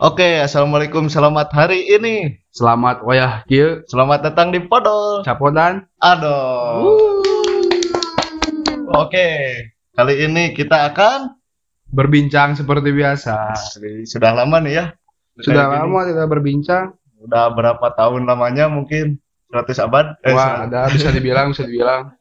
Oke, 0.00 0.40
assalamualaikum, 0.40 1.12
selamat 1.12 1.52
hari 1.52 1.84
ini. 1.84 2.40
Selamat 2.48 3.04
wayah 3.04 3.44
kieu 3.44 3.84
Selamat 3.84 4.24
datang 4.24 4.48
di 4.48 4.64
Podol. 4.64 5.20
capodan. 5.20 5.84
Aduh. 6.00 7.20
Oke, 8.92 9.28
kali 9.92 10.14
ini 10.24 10.56
kita 10.56 10.88
akan 10.92 11.36
Berbincang 11.92 12.56
seperti 12.56 12.88
biasa. 12.88 13.52
sudah 14.08 14.32
lama 14.32 14.64
nih 14.64 14.80
ya. 14.80 14.84
Sudah 15.36 15.68
Kayak 15.68 15.84
lama 15.84 15.98
tidak 16.08 16.26
berbincang. 16.32 16.84
Udah 17.20 17.52
berapa 17.52 17.86
tahun 17.92 18.24
lamanya 18.24 18.72
mungkin 18.72 19.20
100 19.52 19.76
abad. 19.76 20.16
Eh, 20.24 20.32
Wah, 20.32 20.64
ada 20.64 20.88
bisa 20.88 21.12
dibilang, 21.12 21.52
bisa 21.52 21.68
dibilang. 21.68 22.16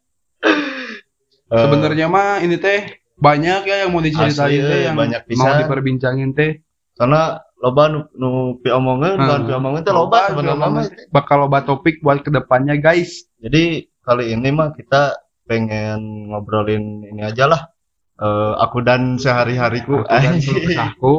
eh, 1.56 1.56
Sebenarnya 1.56 2.12
mah 2.12 2.44
ini 2.44 2.60
teh 2.60 3.00
banyak 3.16 3.64
ya 3.64 3.88
yang 3.88 3.96
mau 3.96 4.04
diceritain 4.04 4.60
teh 4.60 4.76
eh, 4.76 4.82
yang 4.92 4.96
banyak 5.00 5.24
mau 5.24 5.30
pisan. 5.32 5.56
diperbincangin 5.64 6.36
teh. 6.36 6.60
karena 6.92 7.40
loba 7.62 7.84
nu, 7.94 8.00
nu 8.18 8.30
pi 8.58 8.74
omongan, 8.74 9.16
Hmm. 9.16 9.22
bukan 9.22 9.42
pi 9.46 9.54
omongan 9.54 9.82
teh 9.86 9.94
loba 9.94 10.34
sebenarnya 10.34 10.90
bakal 11.14 11.46
loba 11.46 11.62
topik 11.62 12.02
buat 12.02 12.26
ke 12.26 12.34
depannya 12.34 12.76
guys. 12.82 13.30
Jadi 13.38 13.86
kali 14.02 14.34
ini 14.34 14.50
mah 14.50 14.74
kita 14.74 15.14
pengen 15.46 16.28
ngobrolin 16.34 17.06
ini 17.06 17.22
aja 17.22 17.46
lah. 17.46 17.62
Eh, 18.18 18.54
aku 18.58 18.82
dan 18.82 19.22
sehari-hariku. 19.22 20.02
Aku 20.06 20.10
dan 20.10 20.38
kesahku. 20.42 21.14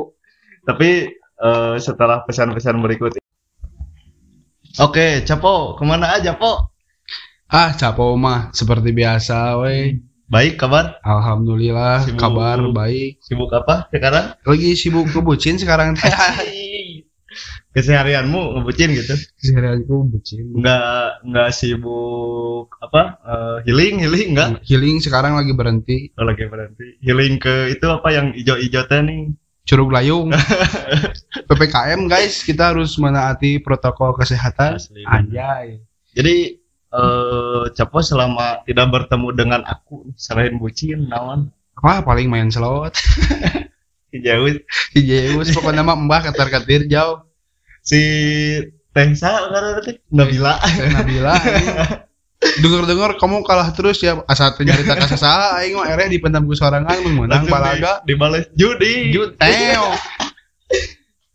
Tapi 0.66 0.90
eh, 1.18 1.74
setelah 1.78 2.26
pesan-pesan 2.26 2.82
berikut. 2.82 3.18
Oke, 4.80 5.20
Capo, 5.28 5.76
ke 5.76 5.84
mana 5.84 6.16
aja, 6.16 6.32
Po? 6.32 6.72
Ah, 7.52 7.76
capo 7.76 8.16
mah 8.16 8.48
seperti 8.56 8.96
biasa, 8.96 9.60
weh. 9.60 10.00
Baik, 10.32 10.56
kabar? 10.56 10.96
Alhamdulillah, 11.04 12.08
Sibuk. 12.08 12.16
kabar 12.16 12.56
baik. 12.72 13.20
Sibuk 13.20 13.52
apa 13.52 13.92
sekarang? 13.92 14.32
Lagi 14.48 14.80
sibuk 14.80 15.12
kebucin 15.12 15.60
sekarang 15.60 15.92
teh. 15.92 16.08
Keseharianmu 17.76 18.56
ngebucin 18.56 18.96
gitu? 18.96 19.12
Seharianku 19.36 20.08
bucin. 20.08 20.56
Nggak, 20.56 21.28
nggak 21.28 21.50
sibuk 21.52 22.64
apa? 22.80 23.20
eh, 23.20 23.56
healing, 23.68 24.00
healing 24.00 24.32
nggak? 24.32 24.64
Healing 24.64 25.04
sekarang 25.04 25.36
lagi 25.36 25.52
berhenti. 25.52 26.16
Oh, 26.16 26.24
lagi 26.24 26.48
berhenti. 26.48 26.96
Healing 27.04 27.36
ke 27.36 27.68
itu 27.76 27.84
apa 27.92 28.08
yang 28.08 28.32
ijo-ijo 28.32 28.88
teh 28.88 29.04
nih? 29.04 29.36
Curug 29.68 29.92
Layung. 29.92 30.32
PPKM 31.52 32.08
guys, 32.08 32.40
kita 32.40 32.72
harus 32.72 32.96
menaati 32.96 33.60
protokol 33.60 34.16
kesehatan. 34.16 34.80
Asli. 34.80 35.04
Anjay. 35.04 35.84
Jadi 36.16 36.61
eh 36.92 37.64
Capo 37.72 38.04
selama 38.04 38.60
tidak 38.68 38.86
bertemu 38.92 39.28
dengan 39.32 39.60
aku 39.64 40.12
selain 40.14 40.60
bucin 40.60 41.08
naon 41.08 41.48
Apa 41.80 42.04
paling 42.04 42.28
main 42.28 42.52
slot? 42.52 42.92
jauh 44.12 44.52
Ijeus 44.92 45.56
pokoknya 45.56 45.80
mah 45.80 45.96
mbah 45.96 46.20
katar 46.20 46.52
katir 46.52 46.84
jauh. 46.84 47.24
si 47.80 47.98
Tessa 48.92 49.48
karena 49.48 49.80
teh 49.80 49.96
Nabila 50.12 50.60
Teh 50.60 50.92
Nabila. 50.92 51.32
Dengar-dengar 52.42 53.16
kamu 53.16 53.40
kalah 53.46 53.70
terus 53.72 54.02
ya 54.02 54.20
asal 54.28 54.52
teu 54.52 54.66
nyarita 54.66 54.98
ka 54.98 55.06
sasaha 55.08 55.62
aing 55.62 55.78
mah 55.78 55.88
ereh 55.88 56.10
dipendam 56.12 56.44
ku 56.44 56.52
sorangan 56.52 56.98
menang 57.06 57.46
balaga. 57.48 58.02
di, 58.04 58.12
dibales 58.12 58.50
judi 58.52 59.14
Juteo. 59.14 59.86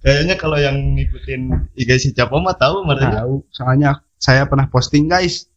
kayaknya 0.04 0.36
kalau 0.38 0.60
yang 0.60 0.76
ngikutin 1.00 1.74
IG 1.80 1.90
si 1.98 2.10
Capo 2.14 2.38
mah 2.44 2.54
tahu 2.60 2.86
mereka 2.86 3.24
Tahu, 3.24 3.42
soalnya 3.50 4.04
saya 4.18 4.46
pernah 4.46 4.68
posting 4.68 5.06
guys. 5.06 5.48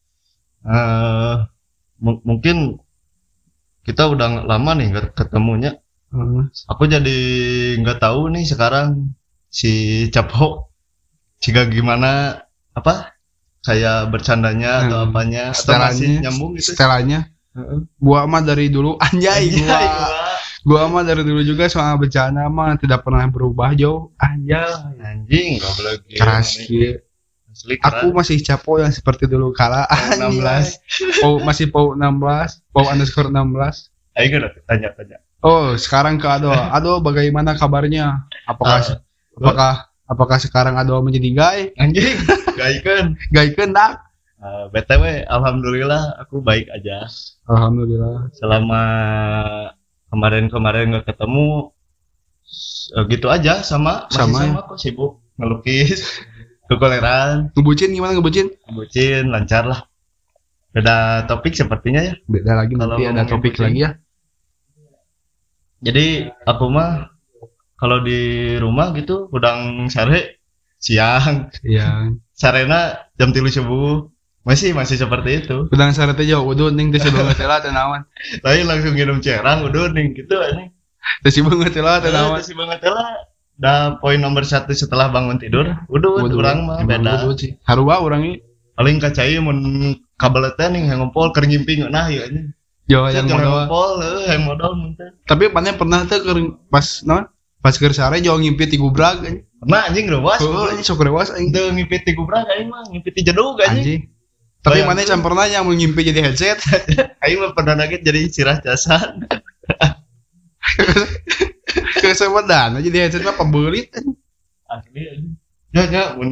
Eh, 0.61 1.37
mu- 1.99 2.21
mungkin 2.23 2.77
kita 3.81 4.07
udah 4.07 4.45
lama 4.45 4.71
nih 4.77 4.93
ketemunya 5.13 5.81
Hmm. 6.11 6.51
aku 6.67 6.85
jadi 6.85 7.19
nggak 7.79 8.03
tahu 8.03 8.35
nih 8.35 8.43
sekarang 8.43 9.15
si 9.47 9.71
Capo 10.11 10.75
jika 11.39 11.65
gimana 11.65 12.43
apa 12.75 13.15
kayak 13.63 14.11
bercandanya 14.11 14.85
atau 14.85 14.99
Hmm. 15.01 15.09
apanya 15.09 15.43
atau 15.55 15.71
masih 15.71 16.19
Setelannya, 16.19 16.21
nyambung 16.21 16.53
gitu 16.59 16.67
setelannya 16.67 17.21
gua 17.97 18.27
mah 18.27 18.43
dari 18.43 18.69
dulu 18.69 18.99
anjay 19.07 19.55
gua. 19.55 19.71
Anjay, 19.71 19.87
Gua 20.61 20.83
mah 20.87 21.01
dari 21.01 21.25
dulu 21.25 21.41
juga 21.41 21.73
soal 21.73 21.97
bencana 21.97 22.45
mah 22.47 22.77
tidak 22.77 23.01
pernah 23.01 23.25
berubah 23.25 23.73
jauh. 23.73 24.13
Anjay. 24.21 25.01
anjing 25.01 25.57
goblok 25.57 26.05
gila, 26.05 26.19
Keras 26.21 26.49
nih. 26.61 27.01
Aku 27.83 28.11
masih 28.11 28.41
capo 28.41 28.77
yang 28.77 28.89
seperti 28.89 29.25
dulu 29.25 29.51
kala. 29.51 29.85
Pau 29.87 30.31
16 30.41 31.21
Pau 31.21 31.35
masih 31.41 31.67
pau 31.69 31.93
16, 31.93 32.01
pau 32.71 32.85
underscore 32.87 33.29
16. 33.29 33.91
ayo 34.13 34.37
udah 34.39 34.51
tanya-tanya 34.67 35.19
Oh, 35.41 35.73
sekarang 35.75 36.17
ke 36.17 36.29
Ado. 36.29 36.53
Ado 36.77 37.01
bagaimana 37.01 37.55
kabarnya? 37.55 38.29
Apakah 38.45 38.85
Ah, 38.85 39.01
apakah 39.35 39.73
apakah 40.05 40.37
sekarang 40.37 40.77
Ado 40.77 41.01
menjadi 41.01 41.29
gay? 41.33 41.59
anjing 41.77 42.17
gak 42.59 42.71
ikan 42.83 43.07
Gay 43.33 43.49
kendak. 43.53 44.05
Eh, 44.37 44.65
btw 44.69 45.05
alhamdulillah 45.27 46.17
aku 46.19 46.41
baik 46.41 46.69
aja 46.71 47.05
Alhamdulillah. 47.45 48.33
selama 48.35 48.83
kemarin-kemarin 50.09 50.91
nggak 50.91 51.07
ketemu 51.09 51.73
eh, 52.91 53.05
gitu 53.09 53.29
aja 53.29 53.61
sama 53.61 54.09
masih 54.09 54.17
Sama 54.17 54.39
sama, 54.39 54.61
ya? 54.61 54.63
kok 54.67 54.79
sibuk 54.81 55.13
ngelukis 55.37 56.01
kekuleran 56.71 57.51
Ngebucin 57.53 57.91
gimana 57.91 58.15
ngebucin? 58.15 58.47
bucin 58.71 59.27
lancar 59.27 59.67
lah 59.67 59.81
beda 60.71 61.27
topik 61.27 61.53
sepertinya 61.53 61.99
ya 62.01 62.15
Beda 62.25 62.55
lagi 62.55 62.73
Kalau 62.73 62.95
nanti 62.95 63.05
ada 63.05 63.27
topik 63.27 63.53
bucin. 63.53 63.65
lagi 63.67 63.81
ya. 63.81 63.91
jadi 65.81 66.07
aku 66.45 66.65
mah 66.69 67.11
kalau 67.75 67.99
di 68.01 68.21
rumah 68.57 68.93
gitu 68.93 69.27
udang 69.29 69.89
sare 69.89 70.39
siang 70.77 71.49
Iya. 71.61 72.13
sarena 72.31 72.81
jam 73.17 73.33
tilu 73.33 73.49
subuh 73.49 74.09
masih 74.41 74.73
masih 74.73 74.97
seperti 74.97 75.45
itu 75.45 75.69
Udang 75.69 75.91
sare 75.91 76.13
teh 76.13 76.25
jauh 76.25 76.45
udun 76.47 76.73
ning 76.73 76.89
teh 76.89 76.97
sebelum 76.97 77.29
ngetela 77.29 77.61
teh 77.61 77.69
naon. 77.69 78.05
lain 78.41 78.65
langsung 78.65 78.95
minum 78.95 79.21
cerang 79.21 79.65
udah 79.65 79.91
nih 79.91 80.17
gitu 80.17 80.33
ini 80.37 80.73
Teh 81.21 81.33
sibuk 81.33 81.57
ngetela 81.57 81.99
teh 81.99 82.09
naon. 82.09 82.37
Terus 82.41 82.53
banget 82.55 82.81
lah 82.87 83.09
dah 83.61 84.01
poin 84.01 84.17
nomor 84.17 84.41
satu 84.43 84.73
setelah 84.73 85.13
bangun 85.13 85.37
tidur 85.37 85.69
udah 85.87 86.11
Wudu. 86.17 86.41
orang 86.41 86.65
mah 86.65 86.81
beda. 86.81 87.29
Harua 87.69 88.01
orang 88.01 88.25
ini. 88.25 88.37
paling 88.73 88.97
kacai 88.97 89.37
mun 89.37 89.61
kabel 90.17 90.49
teh 90.57 90.65
nih 90.73 90.89
yang 90.89 91.05
ngumpul 91.05 91.29
keur 91.37 91.45
ngimpi 91.45 91.85
nah 91.85 92.09
ya 92.09 92.25
nya 92.33 92.49
Jawa 92.89 93.13
yang 93.13 93.29
modal. 93.29 93.69
ngumpul 93.69 93.91
eh, 94.01 94.25
yang 94.33 94.43
modal 94.49 94.73
mun 94.73 94.97
teh 94.97 95.13
Tapi 95.29 95.53
pannya 95.53 95.77
pernah 95.77 96.09
tuh 96.09 96.25
pas 96.73 97.05
naon? 97.05 97.29
Pas 97.61 97.77
keur 97.77 97.93
sare 97.93 98.25
jauh 98.25 98.41
ngimpi 98.41 98.65
ti 98.73 98.81
anjing. 98.81 99.45
pernah 99.61 99.81
anjing 99.85 100.09
rewas 100.09 100.41
Oh, 100.41 100.73
sok 100.81 101.05
rewas 101.05 101.29
aing. 101.29 101.53
itu 101.53 101.61
ngimpi 101.61 102.01
ti 102.01 102.17
gubrak 102.17 102.49
aing 102.49 102.73
mah 102.73 102.89
ngimpi 102.89 103.13
ti 103.13 103.21
jedug 103.21 103.61
anjing 103.61 103.77
Anjing. 103.77 104.01
Tapi 104.65 104.81
mana 104.85 105.05
can 105.05 105.21
pernah 105.21 105.45
yang 105.45 105.69
mau 105.69 105.77
ngimpi 105.77 106.01
jadi 106.01 106.25
headset? 106.25 106.57
aing 107.25 107.37
mah 107.37 107.53
pernah 107.53 107.77
nugget 107.77 108.01
jadi 108.01 108.33
sirah 108.33 108.65
jasan 108.65 109.29
Kesewadan 112.01 112.81
aja 112.81 112.89
di 112.89 112.99
headset 112.99 113.21
mah 113.21 113.37
pembelit. 113.37 113.93
anjing. 113.93 114.17
asli 114.71 115.01
anjing 115.05 115.35
ya 115.71 115.83
ya 115.87 116.05
mun 116.19 116.31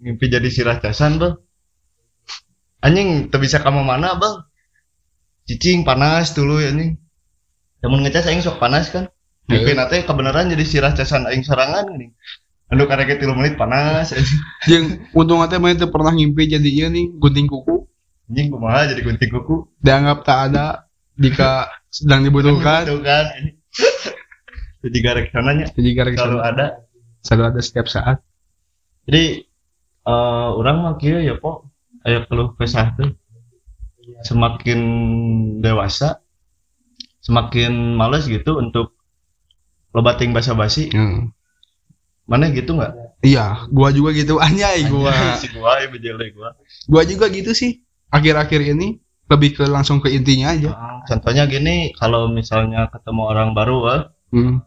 ngimpi 0.00 0.26
jadi 0.32 0.48
sirah 0.48 0.80
jasan 0.80 1.20
bang 1.20 1.34
anjing 2.80 3.28
teu 3.28 3.36
bisa 3.42 3.60
kamu 3.60 3.84
mana 3.84 4.16
bang 4.16 4.46
cicing 5.44 5.82
panas 5.82 6.32
dulu 6.32 6.62
ya 6.62 6.70
anjing. 6.70 6.96
Namun 7.80 8.04
ngecas 8.06 8.28
aing 8.28 8.44
sok 8.44 8.60
panas 8.60 8.92
kan? 8.92 9.10
Mimpi 9.50 9.74
nate 9.74 10.06
kebenaran 10.06 10.46
jadi 10.52 10.62
sirah 10.62 10.92
casan 10.94 11.26
aing 11.26 11.42
sorangan 11.42 11.90
gini 11.90 12.14
Anu 12.70 12.86
karek 12.86 13.18
3 13.18 13.34
menit 13.34 13.58
panas 13.58 14.14
anjing. 14.14 14.40
Yang 14.70 14.84
untung 15.10 15.42
teh 15.50 15.58
mana 15.58 15.74
teu 15.74 15.90
pernah 15.90 16.14
ngimpi 16.14 16.46
jadi 16.46 16.70
ieu 16.70 16.86
nih 16.86 17.10
gunting 17.18 17.50
kuku. 17.50 17.90
Anjing 18.30 18.46
kumaha 18.54 18.86
jadi 18.86 19.02
gunting 19.02 19.30
kuku? 19.34 19.66
Dianggap 19.82 20.22
tak 20.22 20.38
ada 20.54 20.86
jika 21.18 21.66
sedang 21.90 22.22
dibutuhkan. 22.22 22.86
Tuh 22.86 23.02
garek 24.82 25.28
sananya 25.28 25.66
Jadi 25.76 25.88
gara 25.92 26.08
selalu 26.16 26.38
ada 26.40 26.66
selalu 27.20 27.44
ada 27.52 27.60
setiap 27.60 27.86
saat. 27.86 28.16
Jadi 29.04 29.44
eh 30.00 30.48
orang 30.56 30.76
mah 30.80 30.94
kieu 30.96 31.20
ya 31.20 31.36
po 31.36 31.68
aya 32.00 32.24
keluh 32.24 32.56
kesah 32.56 32.96
tuh 32.96 33.12
semakin 34.24 34.80
dewasa 35.60 36.24
semakin 37.20 37.94
males 37.94 38.24
gitu 38.24 38.56
untuk 38.56 38.96
lobating 39.92 40.32
basa-basi 40.32 40.88
Hmm. 40.90 41.34
mana 42.24 42.48
gitu 42.54 42.78
nggak 42.78 43.10
Iya, 43.20 43.68
gua 43.68 43.92
juga 43.92 44.16
gitu. 44.16 44.40
Anjay 44.44 44.88
gua. 44.88 45.12
si 45.36 45.52
gua 45.52 45.76
ya 45.76 45.92
bejele 45.92 46.32
gua 46.32 46.56
Gua 46.88 47.04
juga 47.04 47.28
gitu 47.28 47.52
sih. 47.52 47.84
Akhir-akhir 48.08 48.72
ini 48.72 48.96
lebih 49.28 49.60
ke 49.60 49.64
langsung 49.68 50.00
ke 50.00 50.08
intinya 50.10 50.56
aja. 50.56 50.72
contohnya 51.04 51.44
gini 51.44 51.92
kalau 51.96 52.32
misalnya 52.32 52.88
ketemu 52.88 53.22
orang 53.28 53.48
baru 53.52 53.76
eh, 53.92 54.02
Hmm. 54.32 54.62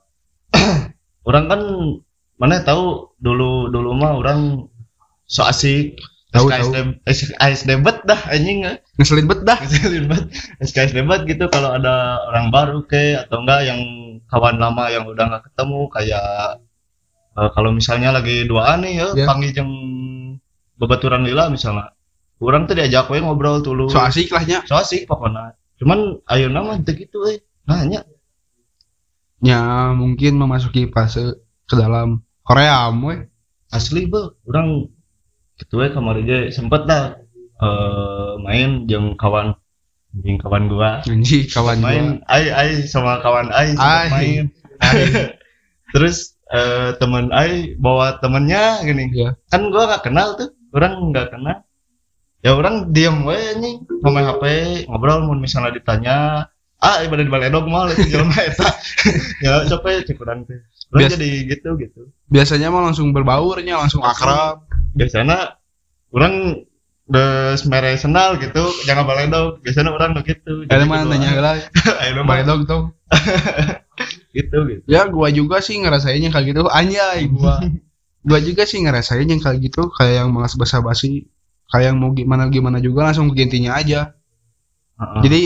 orang 1.30 1.45
kan 1.48 1.62
mana 2.36 2.60
tahu 2.62 3.13
dulu 3.18 3.69
dulu 3.69 3.94
mah 3.94 4.18
orang 4.18 4.68
so 5.25 5.44
asik 5.44 6.00
Tahu, 6.33 6.50
SKS 6.50 6.68
deb- 6.74 6.98
SKS 7.06 7.60
debat 7.69 8.01
dah 8.10 8.18
anjing 8.25 8.65
eh. 8.65 8.81
Ngeselin 8.98 9.30
bet 9.30 9.45
dah. 9.45 9.54
Ngeselin 9.54 10.10
banget. 10.10 10.33
SKS 10.65 10.98
debat 10.98 11.21
gitu 11.30 11.45
kalau 11.45 11.77
ada 11.77 12.25
orang 12.25 12.50
baru 12.50 12.81
ke 12.89 13.13
atau 13.13 13.45
enggak 13.45 13.69
yang 13.69 13.77
kawan 14.25 14.57
lama 14.57 14.89
yang 14.89 15.06
udah 15.06 15.30
nggak 15.30 15.54
ketemu 15.54 15.86
kayak 15.94 16.57
Eh, 17.33 17.50
kalau 17.57 17.74
misalnya 17.74 18.13
lagi 18.13 18.45
duaan 18.45 18.86
nih 18.86 19.01
ya 19.01 19.07
Ya. 19.18 19.25
panggil 19.25 19.50
jeng 19.57 19.71
babaturan 20.77 21.25
lila 21.25 21.50
misalnya 21.50 21.89
orang 22.38 22.69
tuh 22.69 22.77
diajak 22.77 23.10
we 23.10 23.18
ngobrol 23.18 23.57
dulu 23.57 23.89
so 23.89 23.98
asik 23.98 24.30
lah 24.30 24.45
nya 24.45 24.62
so 24.69 24.77
asik 24.77 25.10
pokoknya 25.10 25.57
cuman 25.81 26.21
ayo 26.30 26.54
nama 26.54 26.77
gitu 26.77 27.25
eh 27.25 27.42
nanya 27.65 28.06
nya 29.44 29.92
mungkin 29.92 30.40
memasuki 30.40 30.88
fase 30.88 31.36
ke 31.68 31.75
dalam 31.75 32.24
Korea 32.48 32.88
we 32.95 33.28
asli 33.75 34.07
be. 34.07 34.31
Orang 34.48 34.88
gitu 35.60 35.84
we 35.84 35.92
kemarin 35.92 36.24
aja 36.24 36.38
sempet 36.56 36.88
dah 36.88 37.19
eh 37.60 38.34
main 38.40 38.88
jeung 38.88 39.19
kawan 39.19 39.60
jeung 40.16 40.40
kawan 40.40 40.72
gua. 40.72 41.04
Anji 41.04 41.51
kawan 41.51 41.84
main 41.84 42.24
gua. 42.24 42.31
ai 42.31 42.45
ai 42.56 42.72
sama 42.88 43.19
kawan 43.19 43.51
ai 43.51 43.75
main. 43.75 44.48
Terus 45.94 46.39
eh 46.48 46.96
temen 47.04 47.28
ai 47.36 47.75
bawa 47.75 48.24
temennya 48.24 48.80
gini. 48.88 49.12
Iya. 49.12 49.36
kan 49.51 49.68
gua 49.68 49.92
gak 49.92 50.07
kenal 50.07 50.39
tuh 50.39 50.56
orang 50.72 51.12
nggak 51.12 51.36
kenal. 51.36 51.68
Ya 52.44 52.56
orang 52.56 52.92
diem 52.96 53.24
we 53.28 53.39
nih 53.60 53.75
ngomong 54.04 54.24
HP 54.24 54.44
ngobrol 54.88 55.24
mun 55.28 55.39
misalnya 55.39 55.75
ditanya 55.75 56.48
ah 56.84 57.00
ibadah 57.08 57.24
di 57.24 57.32
baledog 57.32 57.66
mah 57.72 57.88
itu 57.96 58.12
jelema 58.12 58.36
eta 58.44 58.68
ya 59.40 59.64
coba 59.72 60.04
cek 60.04 60.20
urang 60.20 60.44
teh 60.44 60.60
urang 60.92 61.00
Bias- 61.00 61.16
jadi 61.16 61.30
gitu 61.48 61.70
gitu. 61.80 62.02
biasanya 62.28 62.68
mah 62.68 62.92
langsung 62.92 63.16
berbaurnya 63.16 63.80
langsung 63.80 64.04
akrab. 64.04 64.68
biasanya 64.92 65.56
orang 66.12 66.68
des 67.08 67.60
mere 67.72 67.96
senal 67.96 68.36
gitu 68.36 68.64
jangan 68.84 69.08
baledog 69.08 69.64
biasanya 69.64 69.96
orang 69.96 70.12
begitu 70.12 70.68
ada 70.68 70.84
mana 70.84 71.08
nanya 71.08 71.40
lah 71.40 71.56
ayo 72.04 72.20
balik 72.28 72.44
dong 72.44 72.68
tuh 72.68 72.84
gitu. 74.36 74.58
Gitu 74.66 74.84
ya 74.90 75.06
gua 75.08 75.30
juga 75.30 75.62
sih 75.62 75.78
ngerasainnya 75.78 76.34
kayak 76.34 76.46
gitu. 76.54 76.66
Anjay 76.68 77.30
gua. 77.30 77.62
Gua 78.24 78.40
juga 78.40 78.64
sih 78.64 78.80
ngerasain 78.80 79.28
yang 79.28 79.44
kayak 79.44 79.60
gitu 79.60 79.92
kayak 80.00 80.24
yang 80.24 80.32
malas 80.32 80.56
basa-basi. 80.56 81.28
Kayak 81.68 81.92
yang 81.92 81.98
mau 82.00 82.16
gimana 82.16 82.48
gimana 82.48 82.80
juga 82.80 83.04
langsung 83.04 83.28
ke 83.36 83.44
intinya 83.44 83.76
aja. 83.76 84.16
Heeh. 84.96 85.22
jadi 85.28 85.42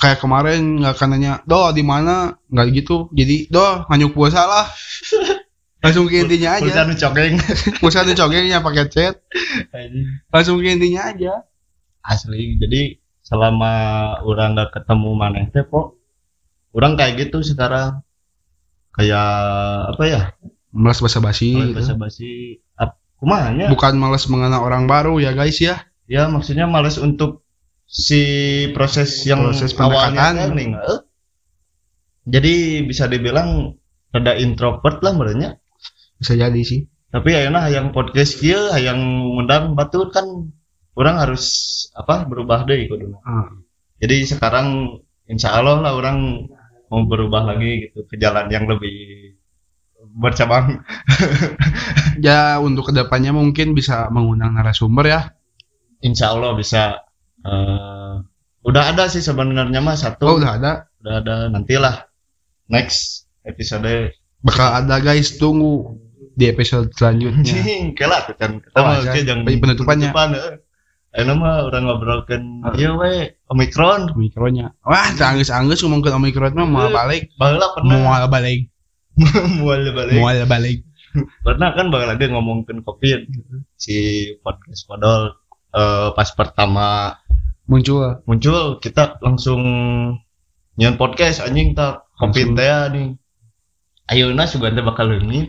kayak 0.00 0.18
kemarin 0.18 0.80
nggak 0.80 0.96
akan 0.96 1.08
nanya 1.12 1.32
doh 1.44 1.68
di 1.76 1.84
mana? 1.84 2.40
Nggak 2.48 2.66
gitu. 2.72 3.12
Jadi 3.12 3.52
doh 3.52 3.84
nganyuk 3.92 4.16
puasa 4.16 4.48
lah. 4.48 4.66
Langsung 5.84 6.12
ke 6.12 6.20
intinya 6.20 6.60
Pulsa 6.60 6.84
aja 6.84 6.88
nu 6.88 6.92
cokeng. 6.92 7.34
Puasa 7.80 8.04
tuh 8.04 8.12
cogengnya 8.12 8.60
pakai 8.60 8.84
chat 8.92 9.16
langsung 10.28 10.60
ke 10.60 10.76
intinya 10.76 11.08
aja. 11.08 11.48
Asli. 12.04 12.60
Jadi 12.60 13.00
selama 13.24 13.72
orang 14.20 14.56
nggak 14.56 14.76
ketemu 14.76 15.10
mana 15.16 15.48
teh 15.48 15.64
kok 15.64 15.96
orang 16.76 17.00
kayak 17.00 17.28
gitu 17.28 17.40
sekarang. 17.40 18.04
Kayak 18.92 19.28
apa 19.96 20.04
ya? 20.04 20.20
Malas 20.70 21.00
basa-basi 21.00 21.56
Kalau 21.56 21.66
gitu. 21.72 21.76
bahasa 21.80 21.94
basi 21.96 22.30
ap- 22.76 23.00
kumanya? 23.16 23.72
Bukan 23.72 23.96
malas 23.96 24.28
mengenal 24.28 24.60
orang 24.60 24.84
baru 24.84 25.16
ya 25.16 25.32
guys 25.32 25.56
ya. 25.64 25.80
Ya 26.04 26.28
maksudnya 26.28 26.68
males 26.68 27.00
untuk 27.00 27.40
si 27.90 28.22
proses 28.70 29.26
yang 29.26 29.50
Proses 29.50 29.74
awalnya 29.74 30.46
eh. 30.54 31.02
jadi 32.22 32.86
bisa 32.86 33.10
dibilang 33.10 33.74
rada 34.14 34.38
introvert 34.38 35.02
lah 35.02 35.10
merenya 35.18 35.58
bisa 36.22 36.38
jadi 36.38 36.60
sih. 36.62 36.86
Tapi 37.10 37.34
ayeuna 37.34 37.66
yang 37.66 37.90
podcast 37.90 38.38
kia 38.38 38.70
yang 38.78 39.02
ngundang 39.34 39.74
batur 39.74 40.14
kan 40.14 40.54
orang 40.94 41.18
harus 41.18 41.42
apa 41.98 42.22
berubah 42.22 42.62
deh 42.70 42.86
kuduna 42.86 43.18
Ah. 43.26 43.50
jadi 43.98 44.22
sekarang 44.30 45.00
insya 45.26 45.58
Allah 45.58 45.82
lah 45.82 45.98
orang 45.98 46.46
mau 46.86 47.02
berubah 47.10 47.42
lagi 47.50 47.90
gitu 47.90 48.06
ke 48.06 48.14
jalan 48.22 48.46
yang 48.54 48.70
lebih 48.70 49.34
bercabang. 50.14 50.78
Ya 52.20 52.60
untuk 52.60 52.90
ke 52.90 52.92
depannya 52.92 53.32
mungkin 53.32 53.72
bisa 53.72 54.12
mengundang 54.12 54.52
narasumber 54.52 55.08
ya. 55.08 55.20
Insya 56.04 56.36
Allah 56.36 56.52
bisa 56.52 57.00
eh, 57.42 58.14
udah 58.60 58.82
ada 58.86 59.04
sih 59.06 59.20
sebenarnya 59.20 59.78
mah 59.78 59.94
satu. 59.94 60.24
Oh 60.24 60.36
udah 60.36 60.56
ada. 60.56 60.72
Udah 61.00 61.14
ada. 61.20 61.34
Nantilah 61.48 62.06
next 62.66 63.26
episode 63.42 64.12
bakal 64.40 64.68
ada 64.74 64.98
guys. 64.98 65.36
Tunggu 65.36 65.96
di 66.32 66.46
episode 66.46 66.88
selanjutnya. 66.92 67.52
Kela 67.92 68.24
tuh 68.24 68.34
kan. 68.34 68.58
Kita 68.58 68.76
Oh, 68.76 68.96
oke 68.98 69.18
jangan 69.18 69.44
Penutupannya. 69.44 70.10
penutupan 70.12 70.28
eh. 70.34 70.56
Ayeuna 71.10 71.34
mah 71.34 71.66
orang 71.66 71.82
ngobrolkeun 71.84 72.42
Ah. 72.62 72.70
iya 72.78 72.94
we. 72.94 73.34
Omikron. 73.50 74.14
Mikronya 74.14 74.70
wah 74.80 75.10
anggus-anggus 75.10 75.82
ngomong 75.82 76.06
ke 76.06 76.14
omikron 76.14 76.54
mah 76.54 76.64
mau 76.64 76.86
balik. 76.86 77.34
baheula 77.34 77.66
pernah. 77.74 77.98
Mau 77.98 78.30
balik. 78.38 78.70
Mual 79.58 79.90
balik. 79.90 80.14
Mau 80.14 80.30
balik. 80.54 80.78
Pernah 81.42 81.74
kan 81.74 81.90
baheula 81.90 82.14
dia 82.14 82.30
ngomongkeun 82.30 82.86
covid 82.86 83.26
si 83.74 83.96
podcast 84.38 84.86
Podol 84.86 85.34
eh, 85.74 86.08
pas 86.14 86.30
pertama 86.30 87.18
muncul. 87.70 88.18
Muncul 88.26 88.82
kita 88.82 89.22
langsung 89.22 89.62
nyen 90.74 90.98
podcast 90.98 91.46
anjing 91.46 91.78
tak 91.78 92.02
Langsung. 92.20 92.52
teh 92.58 92.68
nih 92.92 93.06
ayeuna 94.12 94.44
sugan 94.44 94.76
teh 94.76 94.84
bakal 94.84 95.08
leungit 95.08 95.48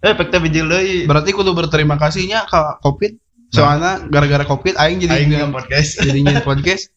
eh 0.00 0.12
pek 0.16 0.32
teh 0.32 0.40
bijil 0.40 0.64
deui 0.64 1.04
berarti 1.04 1.34
kudu 1.34 1.52
berterima 1.52 1.98
kasihnya 1.98 2.46
ke 2.46 2.60
covid. 2.86 3.18
Soalnya 3.50 4.06
gara-gara 4.06 4.46
covid 4.46 4.78
aing 4.78 5.02
jadi 5.02 5.26
aing 5.26 5.34
nge 5.34 5.50
podcast. 5.50 5.90
jadi 6.06 6.40
podcast. 6.46 6.94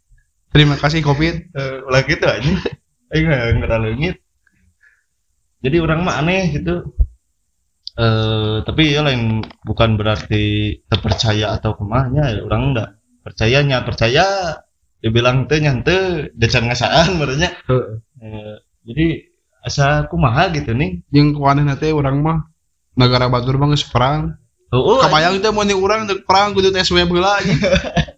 Terima 0.53 0.77
kasih 0.77 1.01
covid. 1.01 1.35
Eh, 1.59 1.87
ulah 1.89 2.01
gitu 2.05 2.23
aja 2.29 2.53
aing 3.11 3.25
nggak 3.59 3.81
leungit 3.81 4.15
jadi 5.63 5.79
orang 5.79 6.03
mah 6.03 6.19
aneh 6.19 6.53
gitu. 6.59 6.83
Eh 7.93 8.57
tapi 8.65 8.89
ya 8.89 9.05
lain 9.05 9.45
bukan 9.63 9.95
berarti 9.95 10.77
terpercaya 10.89 11.53
atau 11.57 11.77
kemahnya 11.77 12.23
ya 12.37 12.41
orang 12.45 12.73
enggak 12.73 12.89
percayanya 13.23 13.81
percaya 13.87 14.59
dibilang 14.99 15.47
teh 15.47 15.59
nyante 15.59 16.29
decan 16.35 16.67
ngasaan 16.69 17.15
merenya 17.19 17.51
Eh, 18.23 18.55
jadi 18.87 19.07
asa 19.67 20.07
kumaha 20.07 20.47
gitu 20.55 20.71
nih 20.71 21.03
yang 21.11 21.35
kuaneh 21.35 21.67
nanti 21.67 21.91
orang 21.91 22.23
mah 22.23 22.47
negara 22.95 23.27
batur 23.27 23.59
mah 23.59 23.67
geus 23.75 23.83
perang. 23.83 24.39
Oh, 24.71 24.79
oh, 24.79 24.97
kebayang 25.03 25.43
itu 25.43 25.51
mau 25.51 25.67
nih 25.67 25.75
orang 25.75 26.07
untuk 26.07 26.23
perang 26.23 26.55
kudu 26.55 26.71
tes 26.71 26.87
web 26.87 27.11
heula 27.11 27.43
anjing. 27.43 27.59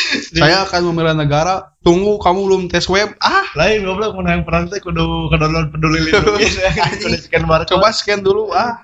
saya 0.36 0.66
akan 0.66 0.92
membela 0.92 1.12
negara 1.16 1.72
tunggu 1.80 2.18
kamu 2.20 2.40
belum 2.48 2.62
tes 2.68 2.86
web. 2.90 3.14
Ah! 3.22 3.46
Lain 3.56 3.86
goblok 3.86 4.16
mun 4.16 4.28
yang 4.28 4.44
perang 4.44 4.68
teh 4.68 4.80
kudu 4.80 5.30
kedownload 5.32 5.72
peduli 5.72 6.10
lindungi. 6.10 6.46
Kudu 7.02 7.16
scan 7.20 7.44
barcode. 7.44 7.70
Coba 7.76 7.88
scan 7.92 8.20
dulu 8.20 8.52
ah. 8.52 8.82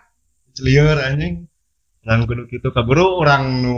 Lieur 0.61 0.97
anjing. 1.01 1.49
Dan 2.03 2.29
kudu 2.29 2.49
kitu 2.51 2.69
kaburu 2.75 3.21
orang 3.21 3.63
nu 3.63 3.75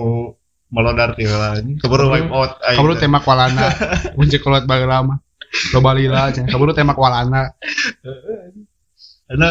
melodar 0.72 1.12
ti 1.14 1.28
heula 1.28 1.60
kaburu 1.78 2.10
wipe 2.10 2.30
out 2.32 2.58
aing 2.64 2.78
kaburu 2.78 2.94
teh. 2.96 3.06
tembak 3.06 3.24
walana. 3.28 3.68
Kunci 4.16 4.36
kolot 4.40 4.64
bageula 4.64 5.04
mah 5.04 5.18
loba 5.70 5.90
lila 5.94 6.32
cenah 6.34 6.50
kaburu 6.50 6.72
tembak 6.72 6.98
walana. 6.98 7.52
Karena 9.28 9.50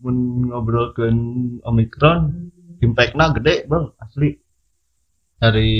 mun 0.00 0.48
ngobrolkeun 0.48 1.16
omikron 1.64 2.50
impactna 2.80 3.36
gede 3.36 3.68
bang 3.68 3.84
asli. 4.00 4.30
Dari 5.40 5.72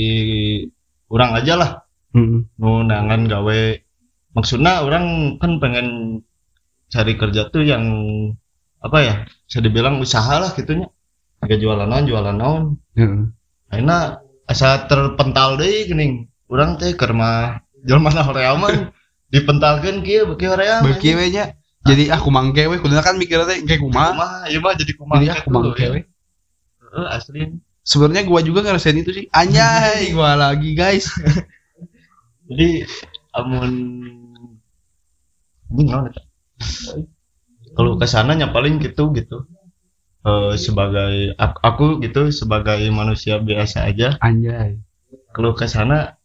orang 1.13 1.31
aja 1.37 1.55
lah. 1.59 1.71
Nu 2.17 2.85
nangan 2.85 3.29
gawe. 3.29 3.61
Maksudnya 4.31 4.87
orang 4.87 5.37
kan 5.43 5.59
pengen 5.59 5.89
cari 6.91 7.15
kerja 7.19 7.51
tuh 7.51 7.63
yang 7.67 7.85
apa 8.81 8.99
ya 9.05 9.15
bisa 9.45 9.61
dibilang 9.61 10.01
usaha 10.01 10.41
lah 10.41 10.51
gitunya. 10.57 10.89
Kayak 11.41 11.61
jualan 11.61 11.89
naon 11.89 12.05
jualan 12.09 12.37
naon. 12.37 12.65
Heeh. 12.97 13.23
Akhirnya 13.71 14.25
asa 14.51 14.91
terpental 14.91 15.55
deh 15.55 15.87
gini 15.87 16.27
orang 16.51 16.75
teh 16.75 16.99
kerma 16.99 17.63
jelma 17.87 18.11
na 18.11 18.27
hoream 18.27 18.59
mah 18.59 18.91
dipentalkeun 19.33 20.03
kieu 20.03 20.27
beuki 20.27 20.51
hoream 20.51 20.83
beuki 20.83 21.15
we 21.15 21.31
nya. 21.31 21.55
Jadi 21.81 22.13
aku 22.13 22.29
mangke 22.29 22.69
we. 22.69 22.77
Kuduna 22.77 23.01
kan 23.01 23.17
mikir 23.17 23.41
teh 23.47 23.63
kayak 23.65 23.81
kumaha 23.81 24.13
kumaha 24.13 24.39
ieu 24.53 24.61
mah 24.61 24.75
jadi 24.77 24.93
kumaha 24.99 25.19
jadi 25.23 25.33
aku 25.39 25.49
mangke 25.49 25.87
we. 25.89 26.01
Heeh, 26.83 27.07
asli. 27.09 27.41
Sebenarnya 27.81 28.29
gua 28.29 28.45
juga 28.45 28.61
ngerasain 28.67 28.99
itu 28.99 29.15
sih. 29.15 29.25
Anjay 29.33 30.11
gua 30.17 30.37
lagi 30.37 30.77
guys. 30.77 31.09
Jadi 32.51 32.83
amun 33.31 33.71
ini 35.71 35.87
kalau 37.79 37.95
ke 37.95 38.07
sananya 38.11 38.51
paling 38.51 38.83
gitu 38.83 39.15
gitu 39.15 39.47
Eh, 40.21 40.53
sebagai 40.61 41.33
aku, 41.41 41.59
aku 41.65 41.85
gitu 42.05 42.29
sebagai 42.29 42.77
manusia 42.93 43.41
biasa 43.41 43.89
aja. 43.89 44.21
Anjay. 44.21 44.77
Kalau 45.33 45.57
ke 45.57 45.65
sana 45.65 46.21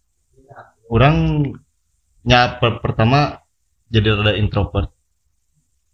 orang 0.92 1.48
nya 2.28 2.60
per- 2.60 2.84
pertama 2.84 3.40
jadi 3.88 4.20
rada 4.20 4.36
introvert. 4.36 4.92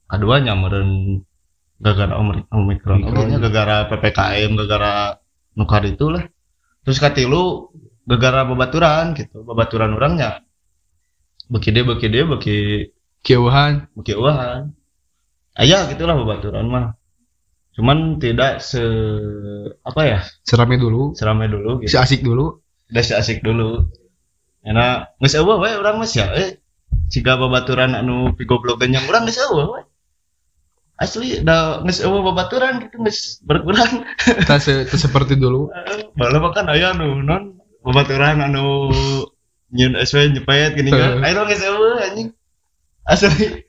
Kedua 0.10 0.41
nyamperin 0.41 1.22
gara-gara 1.77 2.17
omikron 2.17 2.50
Omikron. 2.50 3.00
Oke 3.05 3.22
nya 3.29 3.38
gara-gara 3.38 3.77
ppkm 3.86 4.51
gara-gara 4.58 4.93
nukar 5.53 5.86
itu 5.86 6.10
lah 6.10 6.25
terus 6.81 6.98
katilu 6.98 7.70
gara-gara 8.10 8.50
babaturan 8.50 9.13
gitu. 9.13 9.46
Babaturan 9.46 9.93
orangnya 9.93 10.41
beki 11.53 11.70
dia 11.70 11.84
beki 11.86 12.08
dia 12.10 12.24
beki 12.25 12.58
kieuhan 13.22 13.86
beki 13.93 14.17
uahan. 14.17 14.74
Ayah 15.53 15.86
gitulah 15.86 16.17
babaturan 16.17 16.65
mah 16.65 16.86
cuman 17.71 18.19
tidak 18.19 18.59
se 18.59 18.83
apa 19.87 20.01
ya 20.03 20.19
Seramai 20.43 20.75
dulu, 20.75 21.15
seramai 21.15 21.47
dulu 21.47 21.79
si 21.83 21.95
gitu 21.95 22.03
asik 22.03 22.21
dulu. 22.21 22.59
udah 22.91 23.03
si 23.03 23.13
asik 23.15 23.39
dulu 23.39 23.87
karena 24.61 25.07
nggak 25.17 25.33
eueuh 25.39 25.57
we 25.57 25.69
orang 25.73 25.95
mas 25.97 26.11
ya 26.13 26.27
eh 26.35 26.59
jika 27.07 27.39
babaturan 27.39 27.95
anu 27.95 28.35
pigoblogan 28.35 28.91
yang 28.91 29.07
orang 29.07 29.23
nggak 29.23 29.39
eueuh 29.47 29.79
we 29.79 29.81
asli 30.99 31.39
da 31.41 31.79
nggak 31.81 32.03
eueuh 32.03 32.21
babaturan 32.27 32.83
gitu 32.83 32.95
nggak 32.99 33.15
berkurang 33.47 34.03
Tak, 34.51 34.59
se, 34.61 34.85
seperti 34.91 35.39
dulu. 35.39 35.71
Malah 36.19 36.41
makan 36.43 36.67
aya 36.69 36.91
anu 36.91 37.23
non 37.23 37.57
babaturan 37.81 38.43
anu 38.43 38.91
nyun 39.71 39.95
SW 39.97 40.35
nyepet 40.35 40.75
gini 40.75 40.91
kan. 40.91 41.23
Ayo 41.23 41.47
geus 41.47 41.63
eueuh 41.63 42.03
anjing. 42.03 42.35
Asli. 43.07 43.63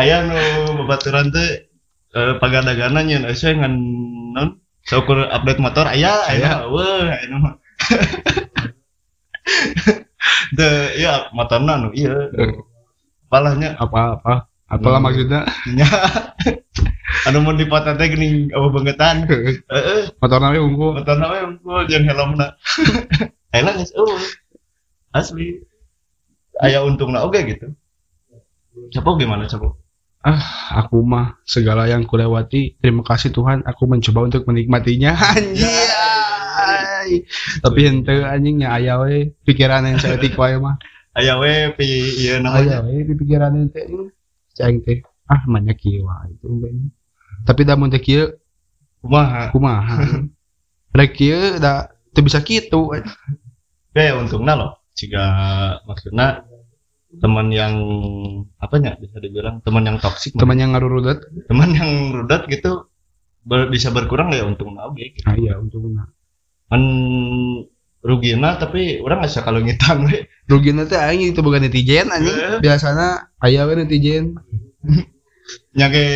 Aya 0.00 0.24
anu 0.24 0.34
babaturan 0.82 1.28
teh 1.30 1.67
eh, 2.14 2.34
pagadagana 2.40 3.00
nyun 3.04 3.28
SW 3.28 3.58
ngan 3.60 3.74
non 4.36 4.48
saukur 4.86 5.28
update 5.28 5.60
motor 5.60 5.84
aya 5.88 6.24
aya 6.28 6.64
eueuh 6.64 7.08
aya 7.08 7.24
nu. 7.28 7.38
Teu 10.56 10.72
iya 10.96 11.28
motorna 11.32 11.80
anu 11.80 11.88
iya. 11.92 12.12
Palahnya 13.28 13.76
Apa-apa. 13.76 14.48
Apalah 14.68 15.00
Hmm. 15.00 15.08
maksudnya? 15.08 15.40
nya. 15.72 15.88
anu 17.28 17.40
mun 17.40 17.56
dipotong 17.56 17.96
teh 17.96 18.08
geuning 18.12 18.52
eueuh 18.52 18.68
bangetan. 18.72 19.24
Heeh. 19.24 20.12
Motor 20.20 20.38
namanya 20.44 20.60
unggul. 20.64 20.92
motor 21.00 21.16
namanya 21.16 21.44
unggul 21.56 21.80
jeung 21.88 22.04
helmna 22.04 22.46
enak 23.58 23.80
geus 23.80 23.92
eueuh 23.96 24.20
asli 25.16 25.64
aya 26.60 26.84
untungna 26.84 27.24
oge 27.24 27.40
gitu 27.48 27.72
Capo 28.94 29.18
gimana 29.18 29.48
Capo? 29.50 29.74
Ah, 30.18 30.74
aku 30.82 30.98
mah 31.06 31.38
segala 31.46 31.86
yang 31.86 32.02
kulewati, 32.02 32.74
terima 32.82 33.06
kasih 33.06 33.30
Tuhan, 33.30 33.62
aku 33.62 33.86
mencoba 33.86 34.26
untuk 34.26 34.42
menikmatinya. 34.50 35.14
Anjay. 35.38 37.24
Tapi 37.62 37.80
henteu 37.86 38.26
anjingnya 38.26 38.74
aya 38.74 39.00
we 39.00 39.32
pikiran 39.46 39.86
yang 39.86 39.96
saeutik 39.96 40.36
wae 40.36 40.58
mah. 40.60 40.76
aya 41.16 41.40
we 41.40 41.72
pi 41.74 41.86
ieu 42.20 42.36
Aya 42.36 42.42
namanya 42.42 42.76
we 42.84 43.06
di 43.06 43.14
pikiran 43.14 43.54
teh. 43.72 43.86
Cang 44.52 44.82
teh. 44.84 45.06
Ah, 45.30 45.42
banyak 45.46 45.78
kieu 45.78 46.04
wae 46.04 46.34
itu. 46.34 46.46
Tapi 47.46 47.60
da 47.64 47.78
mun 47.78 47.88
teh 47.88 48.02
kumaha 49.00 49.54
kumaha? 49.54 49.96
Rek 50.98 51.14
kieu 51.14 51.56
da 51.62 51.88
teu 52.12 52.26
bisa 52.26 52.42
kitu. 52.42 52.92
ya 53.96 54.14
untungna 54.14 54.54
loh 54.54 54.72
jika 54.94 55.22
maksudnya 55.86 56.46
teman 57.08 57.48
yang 57.48 57.72
apanya 58.60 58.92
bisa 59.00 59.16
dibilang 59.16 59.64
teman 59.64 59.88
yang 59.88 59.96
toksik 59.96 60.36
Teman 60.36 60.60
yang 60.60 60.76
ngarurudet. 60.76 61.24
teman 61.48 61.72
yang 61.72 62.12
rudat 62.12 62.44
gitu 62.46 62.84
ber- 63.42 63.72
bisa 63.72 63.88
berkurang 63.88 64.28
ya 64.36 64.44
untungna 64.44 64.92
oge 64.92 65.16
gitu. 65.16 65.24
Ah 65.24 65.32
iya 65.32 65.56
untungna. 65.56 66.12
kan 66.68 66.84
rugina 68.04 68.60
tapi 68.60 69.00
orang 69.00 69.24
nggak 69.24 69.40
kalau 69.40 69.64
ngitan 69.64 70.04
we 70.04 70.28
Rugina 70.48 70.84
teh 70.84 70.96
aing 70.96 71.32
itu 71.32 71.40
bukan 71.40 71.64
netizen 71.64 72.08
anjing. 72.08 72.32
Eh. 72.32 72.60
Biasana 72.60 73.32
aya 73.40 73.64
we 73.64 73.72
netizen. 73.76 74.36
nyage 75.78 76.06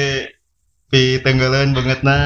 pi 0.93 1.21
tenggelen 1.25 1.73
banget 1.73 2.01
na 2.05 2.17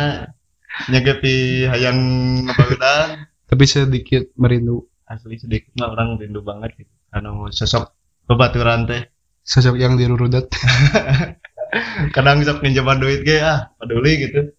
nyage 0.91 1.13
pi 1.23 1.35
hayang 1.71 1.99
ngebagedan 2.47 3.31
Tapi 3.47 3.63
sedikit 3.65 4.35
merindu 4.35 4.91
asli 5.07 5.39
sedikit 5.39 5.71
mah 5.79 5.95
orang 5.95 6.19
rindu 6.19 6.43
banget 6.43 6.75
gitu 6.83 6.91
anu 7.15 7.47
sosok 7.55 7.95
bebaturan 8.27 8.87
teh 8.87 9.03
sosok 9.47 9.79
yang 9.79 9.95
dirurudet. 9.95 10.51
kadang 12.15 12.43
sok 12.43 12.63
pinjaman 12.63 12.99
duit 13.03 13.27
ge 13.27 13.43
ah 13.43 13.75
peduli 13.77 14.13
gitu 14.23 14.55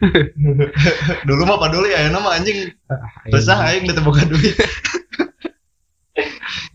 dulu 1.28 1.42
mah 1.46 1.58
peduli 1.60 1.90
ya 1.94 2.10
nama 2.10 2.38
anjing 2.38 2.72
resah 3.30 3.58
aing 3.70 3.86
udah 3.90 4.04
boga 4.04 4.24
duit 4.26 4.56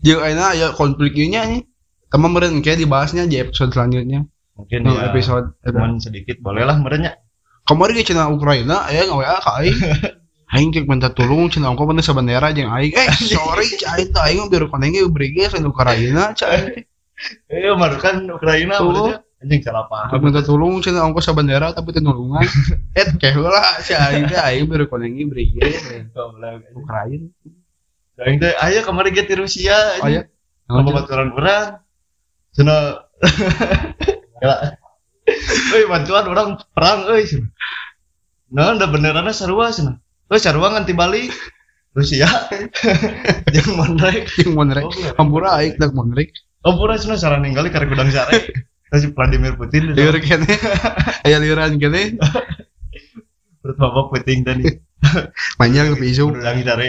Jeung 0.00 0.24
ayeuna 0.24 0.56
aya 0.56 0.72
konflik 0.72 1.12
ieu 1.12 1.28
nya 1.28 1.44
nih. 1.44 1.60
Kamu 2.08 2.32
meureun 2.32 2.64
kayak 2.64 2.80
dibahasnya 2.80 3.28
di 3.28 3.36
episode 3.36 3.72
selanjutnya. 3.76 4.24
mungkin 4.56 4.80
Di 4.84 4.92
ya 4.92 5.12
episode 5.12 5.56
cuman 5.64 5.96
sedikit 6.00 6.36
boleh 6.44 6.68
lah 6.68 6.76
merenya 6.76 7.16
kemarin 7.64 7.96
di 7.96 8.04
channel 8.04 8.36
Ukraina 8.36 8.84
aya 8.88 9.08
ngawa 9.08 9.40
ka 9.40 9.60
aing. 9.60 9.80
Aing 10.50 10.74
cek 10.74 10.90
minta 10.90 11.14
tolong 11.14 11.46
channel 11.46 11.70
ongko 11.70 11.86
mana 11.86 12.02
sabandera 12.02 12.50
jeung 12.50 12.74
aing. 12.74 12.90
Eh, 12.90 13.06
sorry 13.34 13.70
cai 13.78 14.10
teh 14.10 14.22
aing 14.26 14.50
biar 14.50 14.66
koneng 14.66 14.98
ge 14.98 15.06
brige 15.06 15.46
sa 15.46 15.62
Ukraina 15.62 16.34
cai. 16.34 16.86
eh 17.52 17.70
mah 17.76 17.88
kan 18.00 18.24
Ukraina 18.26 18.80
berarti 18.80 19.20
anjing 19.44 19.60
salah 19.60 19.84
paham 19.86 20.20
minta 20.24 20.42
tolong 20.42 20.82
channel 20.82 21.06
ongko 21.06 21.22
sabandera 21.22 21.70
tapi 21.70 21.94
teu 21.94 22.02
nulungan. 22.02 22.42
Eh, 22.98 23.06
keh 23.14 23.30
heula 23.30 23.78
si 23.78 23.94
aing 23.94 24.26
teh 24.26 24.40
aing 24.42 24.66
biar 24.66 24.90
koneng 24.90 25.14
ge 25.14 25.30
Goblok. 26.10 26.66
Ukraina. 26.74 27.30
aing 28.26 28.38
teh 28.42 28.52
ayo 28.52 28.78
kemarin 28.82 29.14
ge 29.14 29.22
ti 29.30 29.34
Rusia 29.38 30.02
Aya. 30.02 30.26
apa 30.70 30.90
baturan 30.94 31.34
orang 31.34 31.82
ya 32.58 34.54
euy 35.74 35.84
bantuan 35.86 36.26
orang 36.26 36.48
perang 36.74 37.06
euy 37.10 37.26
nah 38.50 38.74
udah 38.74 38.88
beneran 38.90 39.30
sarua 39.30 39.70
cenah 39.70 40.02
euy 40.30 40.38
sarua 40.38 40.70
nganti 40.70 40.94
balik 40.94 41.34
Rusia 41.90 42.30
jeung 43.50 43.74
monrek 43.78 44.30
Jeung 44.38 44.54
monrek. 44.54 44.86
Hampura 45.18 45.58
aing 45.58 45.74
dak 45.74 45.90
monrek. 45.90 46.30
oh 46.62 46.78
pura 46.78 46.94
cenah 46.94 47.18
saran 47.18 47.42
ninggali 47.42 47.66
karek 47.74 47.90
gudang 47.90 48.14
sare 48.14 48.46
si 48.94 49.06
Vladimir 49.10 49.58
Putin 49.58 49.90
Liur 49.90 50.14
kene. 50.22 50.46
Aya 51.26 51.42
liuran 51.42 51.82
kene. 51.82 52.14
perut 53.60 53.76
babak 53.76 54.06
puting 54.14 54.46
tadi 54.46 54.70
Panjang 55.58 55.98
tapi 55.98 56.06
isu. 56.14 56.30
gudang 56.30 56.62
sare 56.62 56.88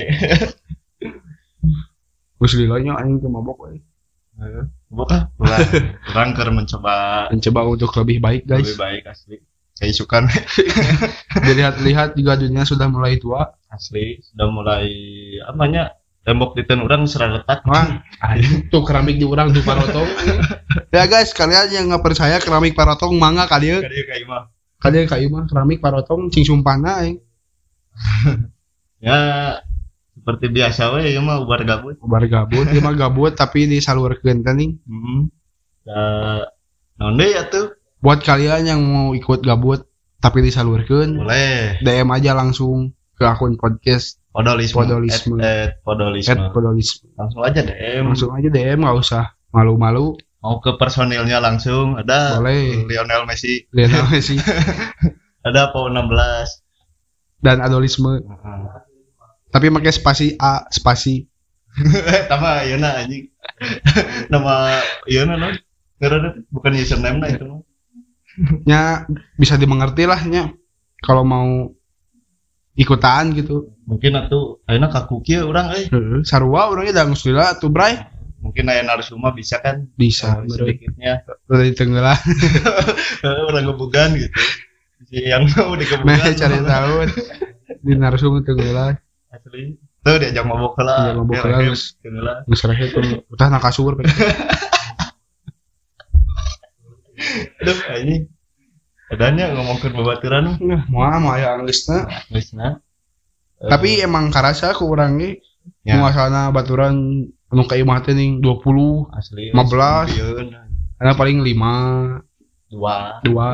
Geus 2.38 2.54
lilanya 2.58 3.02
aing 3.02 3.18
teh 3.18 3.30
mabok 3.30 3.58
we. 3.74 3.82
buka 4.90 5.34
ulah 5.42 5.62
orang 6.14 6.62
mencoba 6.62 7.30
Mencoba 7.34 7.62
untuk 7.66 7.90
lebih 7.98 8.22
baik 8.22 8.46
guys. 8.46 8.70
lebih 8.70 8.78
baik 8.78 9.04
asli 9.10 9.38
kayak 9.82 9.98
isukan 9.98 10.30
Dilihat-lihat 11.50 12.14
juga 12.14 12.38
dunia 12.38 12.62
sudah 12.70 12.86
mulai 12.86 13.18
tua. 13.18 13.50
asli 13.74 14.22
sudah 14.22 14.48
mulai 14.52 14.86
apanya 15.42 15.98
tembok 16.22 16.54
di 16.54 16.62
orang 16.70 17.10
seraretak 17.10 17.66
Wah, 17.66 18.04
tuh 18.70 18.86
keramik 18.86 19.18
di 19.18 19.26
orang 19.26 19.50
tuh 19.56 19.66
parotong. 19.66 20.06
ya 20.94 21.10
guys, 21.10 21.34
kalian 21.34 21.74
yang 21.74 21.86
nggak 21.90 22.04
percaya 22.06 22.38
keramik 22.38 22.78
parotong 22.78 23.18
mangga 23.18 23.50
kalian 23.50 23.82
Kali 23.82 24.06
kayak 24.06 24.28
mah 24.30 24.44
kalian 24.82 25.06
kayu 25.06 25.28
mah 25.30 25.46
keramik 25.46 25.78
parotong 25.82 26.34
cing 26.34 26.46
sumpana 26.46 27.06
eh. 27.06 27.22
ya 29.06 29.18
seperti 30.14 30.54
biasa 30.54 30.94
we 30.98 31.14
ya 31.14 31.22
mah 31.22 31.42
ubar 31.42 31.62
gabut 31.66 31.98
Bar 32.02 32.26
gabut, 32.30 32.66
dia 32.70 32.82
mah 32.82 32.94
gabut 32.94 33.34
tapi 33.34 33.66
disalurkeun 33.66 34.46
kan 34.46 34.58
nih. 34.58 34.78
hmm. 34.86 35.22
ya 35.86 36.02
naon 37.02 37.18
deui 37.18 37.34
atuh 37.34 37.74
Buat 38.02 38.26
kalian 38.26 38.66
yang 38.66 38.82
mau 38.82 39.14
ikut 39.14 39.46
gabut 39.46 39.86
tapi 40.18 40.42
disalurkeun, 40.42 41.22
boleh 41.22 41.78
DM 41.82 42.10
aja 42.10 42.34
langsung 42.34 42.94
ke 43.14 43.26
akun 43.26 43.58
podcast 43.58 44.18
podolisme 44.34 44.82
Podolisme. 44.82 45.38
at, 45.38 45.46
at 45.46 45.72
podolisme 45.86 46.50
@podolisme. 46.50 47.06
langsung 47.14 47.42
aja 47.46 47.62
DM 47.62 48.04
Langsung 48.10 48.32
aja 48.34 48.50
DM 48.50 48.80
nggak 48.82 48.98
usah 48.98 49.24
malu-malu. 49.54 50.18
mau 50.42 50.58
ke 50.58 50.74
personilnya 50.82 51.38
langsung 51.38 51.94
ada 52.02 52.42
Boleh. 52.42 52.90
Lionel 52.90 53.30
Messi 53.30 53.70
Lionel 53.70 54.10
Messi 54.14 54.42
ada 55.46 55.70
Pau 55.70 55.86
16 55.90 56.02
dan 57.42 57.62
adolisme. 57.62 58.22
Tapi 59.52 59.68
pakai 59.70 59.94
spasi 59.94 60.38
A, 60.38 60.66
spasi 60.70 61.26
sama 62.30 62.66
Yona 62.66 63.06
anjing 63.06 63.30
nama 64.34 64.82
Yona 65.06 65.38
non 65.38 65.54
bukan 66.50 66.74
username 66.78 67.18
nah 67.22 67.30
itu 67.30 67.46
mah. 67.46 67.62
Nya 68.64 69.06
bisa 69.36 69.56
dimengerti 69.56 70.08
lah 70.08 70.22
nya 70.24 70.52
kalau 71.00 71.24
mau 71.24 71.48
ikutan 72.74 73.36
gitu 73.36 73.76
mungkin 73.84 74.16
atuh 74.16 74.64
ayeuna 74.64 74.88
kaku 74.88 75.20
kieu 75.22 75.44
urang 75.44 75.76
euy 75.76 75.92
Heeh, 75.92 76.20
sarua 76.24 76.72
orangnya 76.72 77.02
udah 77.02 77.06
ngusila 77.12 77.60
tuh 77.60 77.68
bray 77.68 78.00
mungkin 78.40 78.72
aya 78.72 78.82
narsuma 78.82 79.36
bisa 79.36 79.60
kan 79.60 79.86
bisa 79.94 80.40
Eh, 80.42 80.50
sedikitnya 80.50 81.28
udah 81.46 81.62
di 81.62 81.74
tenggelam 81.76 82.18
Eh, 83.22 83.42
orang 83.52 83.68
kebugan 83.70 84.10
gitu 84.16 84.40
si 85.06 85.20
yang 85.28 85.44
mau 85.52 85.76
di 85.76 85.84
kebugan 85.84 86.16
meh 86.16 86.34
cari 86.34 86.60
tahu 86.64 86.94
di 87.84 87.94
narsum 87.94 88.40
tenggelam 88.42 88.96
asli 89.30 89.76
tuh 90.02 90.16
diajak 90.18 90.46
mabok 90.48 90.80
lah 90.82 91.12
Diajak 91.14 91.18
mabok 91.22 91.36
heula, 91.44 91.58
geus. 91.68 91.84
Tenggelam. 92.02 92.38
ngesreh 92.50 92.80
itu 92.82 93.00
udah 93.30 93.48
nak 93.52 93.62
kasur 93.62 93.94
pe. 93.94 94.08
Aduh 97.62 97.78
ini 98.02 98.16
adanya 99.12 99.52
ngomongin 99.56 99.92
babaturan 99.94 100.46
nah 100.62 100.82
mau 100.88 101.06
mau 101.20 101.36
aya 101.36 101.60
anggeusna 101.60 102.08
Wisna 102.32 102.80
tapi 103.62 104.02
emang 104.02 104.34
karasa 104.34 104.74
ku 104.74 104.90
urang 104.90 105.22
ge 105.22 105.42
Ya. 105.82 105.98
nu 105.98 106.06
asalna 106.06 106.54
baturan 106.54 107.26
anu 107.50 107.62
ka 107.66 107.78
imah 107.78 108.02
teh 108.06 108.14
ning 108.14 108.42
20 108.42 109.14
asli 109.18 109.50
15. 109.54 110.14
Pieun, 110.14 110.48
karena 110.98 111.14
paling 111.18 111.38
5 111.42 112.22
dua. 112.70 113.22
Dua. 113.26 113.50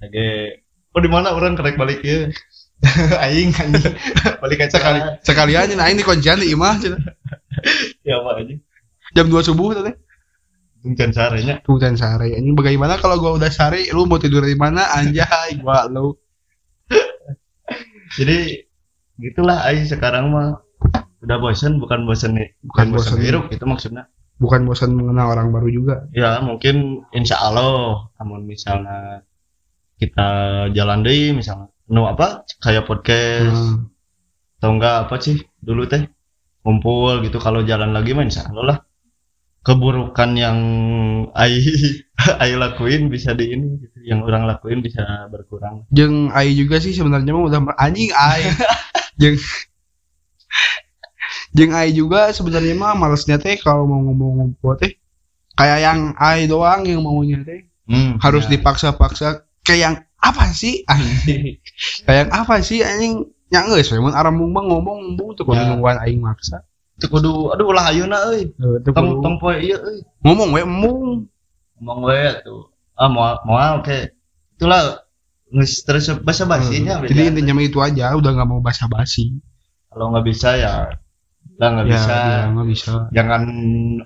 lagi. 0.00 0.60
Oh 0.96 1.00
di 1.00 1.08
mana 1.12 1.36
orang 1.36 1.56
kerek 1.56 1.76
balik 1.76 2.00
ya? 2.00 2.32
Aing 3.24 3.52
anjing. 3.56 3.96
Balik 4.44 4.60
ke 4.60 4.68
sekali 4.68 5.00
sekali 5.24 5.52
aja 5.56 5.72
nah 5.72 5.88
ini 5.88 6.04
kuncian 6.04 6.36
di 6.40 6.52
imah 6.52 6.76
ya 8.06 8.20
apa 8.20 8.44
aja 8.44 8.54
jam 9.16 9.32
2 9.32 9.48
subuh 9.48 9.72
tadi 9.72 9.96
tungcan 10.86 11.10
sarenya 11.10 11.54
tungguan 11.66 11.98
sare. 11.98 12.30
Anjing 12.30 12.54
bagaimana 12.54 12.94
kalau 13.02 13.18
gua 13.18 13.34
udah 13.34 13.50
sare 13.50 13.90
lu 13.90 14.06
mau 14.06 14.22
tidur 14.22 14.46
di 14.46 14.54
mana? 14.54 14.86
Anjay 14.94 15.58
gua 15.58 15.90
lu. 15.90 16.14
Jadi 18.16 18.62
gitulah 19.18 19.66
aing 19.66 19.90
sekarang 19.90 20.30
mah. 20.30 20.62
Udah 21.26 21.42
bosen 21.42 21.82
bukan 21.82 22.06
bosen 22.06 22.38
nih 22.38 22.54
bukan 22.62 22.94
Bukan 22.94 23.18
bosen 23.18 23.50
itu 23.50 23.64
maksudnya. 23.66 24.04
Bukan 24.38 24.62
bosan 24.62 24.94
mengenal 24.94 25.34
orang 25.34 25.50
baru 25.50 25.68
juga. 25.74 26.06
Ya 26.14 26.38
mungkin 26.38 27.02
insya 27.10 27.42
Allah 27.42 28.06
namun 28.22 28.46
misalnya 28.46 29.26
kita 29.98 30.28
jalan 30.70 31.02
deh 31.02 31.34
misalnya. 31.34 31.74
No 31.90 32.06
apa? 32.06 32.46
Kayak 32.62 32.86
podcast. 32.86 33.58
Hmm. 33.58 33.90
atau 34.56 34.72
enggak 34.72 34.96
apa 35.04 35.16
sih? 35.20 35.36
Dulu 35.60 35.82
teh 35.90 36.06
ngumpul 36.62 37.26
gitu. 37.26 37.42
Kalau 37.42 37.66
jalan 37.66 37.90
lagi 37.90 38.14
mah 38.14 38.24
insya 38.24 38.46
Allah 38.46 38.64
lah 38.64 38.78
keburukan 39.66 40.30
yang 40.38 40.58
ai 41.34 41.58
ai 42.42 42.54
lakuin 42.54 43.10
bisa 43.10 43.34
di 43.34 43.50
ini 43.50 43.82
gitu. 43.82 43.98
yang 44.06 44.22
orang 44.22 44.46
lakuin 44.46 44.78
bisa 44.78 45.26
berkurang 45.26 45.82
Jeng 45.90 46.30
Ai 46.30 46.54
juga 46.54 46.78
sih 46.78 46.94
sebenarnya 46.94 47.34
mah 47.34 47.50
udah 47.50 47.60
anjing 47.74 48.14
Ai. 48.14 48.46
Jeng 49.20 49.34
Jeng 51.50 51.74
Ai 51.74 51.90
juga 51.90 52.30
sebenarnya 52.30 52.78
mah 52.78 52.94
malesnya 52.94 53.42
teh 53.42 53.58
kalau 53.58 53.90
mau 53.90 53.98
ngomong-ngomong 54.06 54.54
teh 54.78 54.94
kayak 55.58 55.82
yang 55.82 56.00
Ai 56.14 56.46
doang 56.46 56.86
yang 56.86 57.02
maunya 57.02 57.42
teh 57.42 57.66
Hmm, 57.86 58.18
harus 58.18 58.50
ya. 58.50 58.58
dipaksa-paksa 58.58 59.46
kayak 59.62 59.78
yang 59.78 59.94
apa 60.18 60.50
sih 60.50 60.82
anjing 60.90 61.58
kayak 62.02 62.26
yang 62.26 62.30
apa 62.34 62.58
sih 62.58 62.82
anjing 62.82 63.30
we 63.94 63.98
mun 64.02 64.10
arambung 64.10 64.50
mah 64.50 64.66
ngomong 64.66 65.14
ngomong 65.14 65.38
tuh 65.38 65.46
Ya. 65.54 65.70
nungguan 65.70 66.02
aing 66.02 66.18
maksa 66.18 66.66
kudu 67.04 67.52
aduh 67.52 67.68
ayeuna 67.76 68.32
euy 68.32 68.48
Tuh, 68.56 68.80
tuh 68.80 68.92
tong 68.96 69.20
tong 69.20 69.36
poe 69.36 69.60
ieu 69.60 69.76
euy 69.76 70.00
ngomong 70.24 70.48
we 70.56 70.60
emung 70.64 71.28
ngomong 71.76 72.00
we 72.08 72.20
tuh 72.40 72.72
ah 72.96 73.08
mau 73.12 73.36
mau 73.44 73.80
oke. 73.80 74.16
Itulah 74.56 75.04
nges 75.52 75.84
terus 75.84 76.08
basa 76.24 76.48
basinya 76.48 76.98
Hmm. 76.98 77.06
jadi 77.06 77.30
intinya 77.30 77.60
mah 77.60 77.64
itu 77.68 77.78
aja 77.78 78.16
udah 78.16 78.30
nggak 78.32 78.48
mau 78.48 78.64
basa-basi. 78.64 79.36
Kalau 79.92 80.10
nggak 80.16 80.26
bisa 80.26 80.56
ya. 80.56 80.96
Udah 81.56 81.68
nggak 81.76 81.86
ya 81.86 81.92
bisa. 81.92 82.16
dia 82.16 82.40
nggak 82.56 82.68
bisa. 82.72 82.92
Jangan 83.12 83.42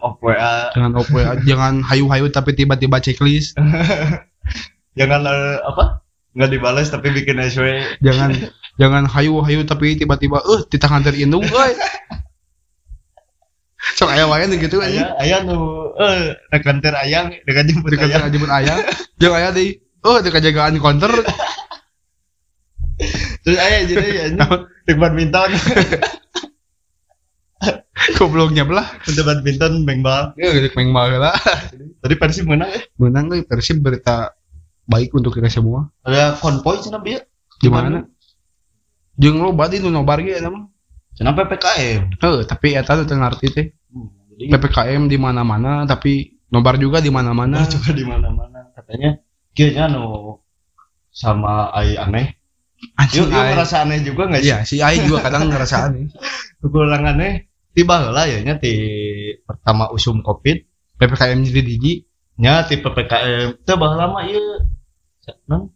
off 0.03 0.19
WA. 0.19 0.75
Jangan 0.75 0.91
op 0.99 1.09
jangan 1.49 1.75
hayu-hayu 1.87 2.27
tapi 2.35 2.51
tiba-tiba 2.59 2.99
checklist. 2.99 3.55
Jangan 4.99 5.23
eh, 5.23 5.59
apa? 5.63 6.03
Nggak 6.35 6.51
dibalas 6.51 6.91
tapi 6.95 7.11
bikin 7.11 7.43
SW 7.43 7.67
jangan 8.07 8.31
jangan 8.79 9.03
hayu-hayu 9.03 9.67
tapi 9.67 9.99
tiba-tiba 9.99 10.39
eh 10.39 10.63
di 10.71 10.79
tangan 10.79 11.03
dari 11.03 11.27
indung 11.27 11.43
euy 11.43 11.75
sok 13.97 14.11
aya 14.13 14.27
wae 14.27 14.45
gitu 14.59 14.79
aja 14.83 14.91
ayah 14.91 15.07
ayah 15.23 15.39
nu 15.47 15.57
eh 15.99 16.35
rekan 16.53 16.79
ter 16.83 16.95
ayang 16.95 17.33
dekat 17.47 17.71
jemput 17.71 17.91
dekat 17.95 18.11
aja 18.13 18.37
pun 18.37 18.51
ayah 18.51 18.77
jeung 19.19 19.35
aya 19.35 19.51
di 19.55 19.79
oh 20.07 20.19
dekat 20.21 20.45
jagaan 20.45 20.79
counter 20.79 21.11
terus 23.45 23.59
ayah 23.59 23.81
jadi 23.89 24.09
ya 24.13 24.27
di 24.91 24.95
badminton. 24.99 25.51
Gobloknya 28.17 28.65
belah 28.65 28.97
untuk 29.05 29.29
badminton 29.29 29.85
bengbal 29.85 30.33
ya 30.41 30.49
gede 30.57 30.73
main 30.73 30.89
lah. 31.21 31.37
Tadi 32.01 32.15
Persib 32.17 32.49
menang 32.49 32.73
ya? 32.73 32.81
Menang 32.97 33.29
euy 33.29 33.45
Persib 33.45 33.85
berita 33.85 34.33
baik 34.89 35.13
untuk 35.13 35.37
kita 35.37 35.53
semua. 35.53 35.93
Ada 36.03 36.41
konvoy 36.41 36.81
cina 36.81 36.97
biar 36.97 37.29
di 37.61 37.69
mana 37.69 38.09
jeung 39.21 39.37
lo 39.37 39.53
berarti 39.53 39.85
nu 39.85 39.93
nobar 39.93 40.25
ge 40.25 40.41
eta 40.41 40.49
mah 40.49 40.65
cina 41.13 41.37
PPKM 41.37 42.17
heuh 42.25 42.41
tapi 42.49 42.73
eta 42.73 43.05
teu 43.05 43.21
ngarti 43.21 43.47
teh 43.53 43.67
jadi 44.41 44.57
PPKM 44.57 45.03
di 45.13 45.21
mana-mana 45.21 45.85
tapi 45.85 46.41
nobar 46.49 46.81
juga 46.81 47.05
di 47.05 47.13
mana-mana. 47.13 47.61
Juga 47.69 47.93
di 47.93 48.05
mana-mana. 48.09 48.73
Katanya 48.73 49.21
kayaknya 49.53 49.85
no 49.93 50.41
sama 51.13 51.69
ai 51.77 52.01
aneh. 52.01 52.33
Anjing 52.97 53.29
yuk 53.29 53.37
yuk 53.37 53.45
Ai. 53.45 53.53
merasa 53.53 53.85
aneh 53.85 54.01
juga 54.01 54.25
nggak 54.33 54.41
sih? 54.41 54.49
iya 54.49 54.59
si 54.65 54.81
Ai 54.81 55.05
juga 55.05 55.29
kadang 55.29 55.53
ngerasa 55.53 55.77
aneh. 55.93 56.09
Kurang 56.65 57.05
aneh 57.05 57.53
tiba 57.77 58.09
lah 58.09 58.25
ya 58.25 58.41
nya 58.41 58.57
ti 58.57 58.73
pertama 59.45 59.93
usum 59.93 60.25
covid. 60.25 60.65
PPKM 60.97 61.45
jadi 61.45 61.61
digi 61.61 61.95
nya 62.41 62.65
ti 62.65 62.81
ppkm 62.81 63.61
teu 63.69 63.77
baheula 63.77 64.09
lama 64.09 64.25
ieu 64.25 64.41
non 65.45 65.69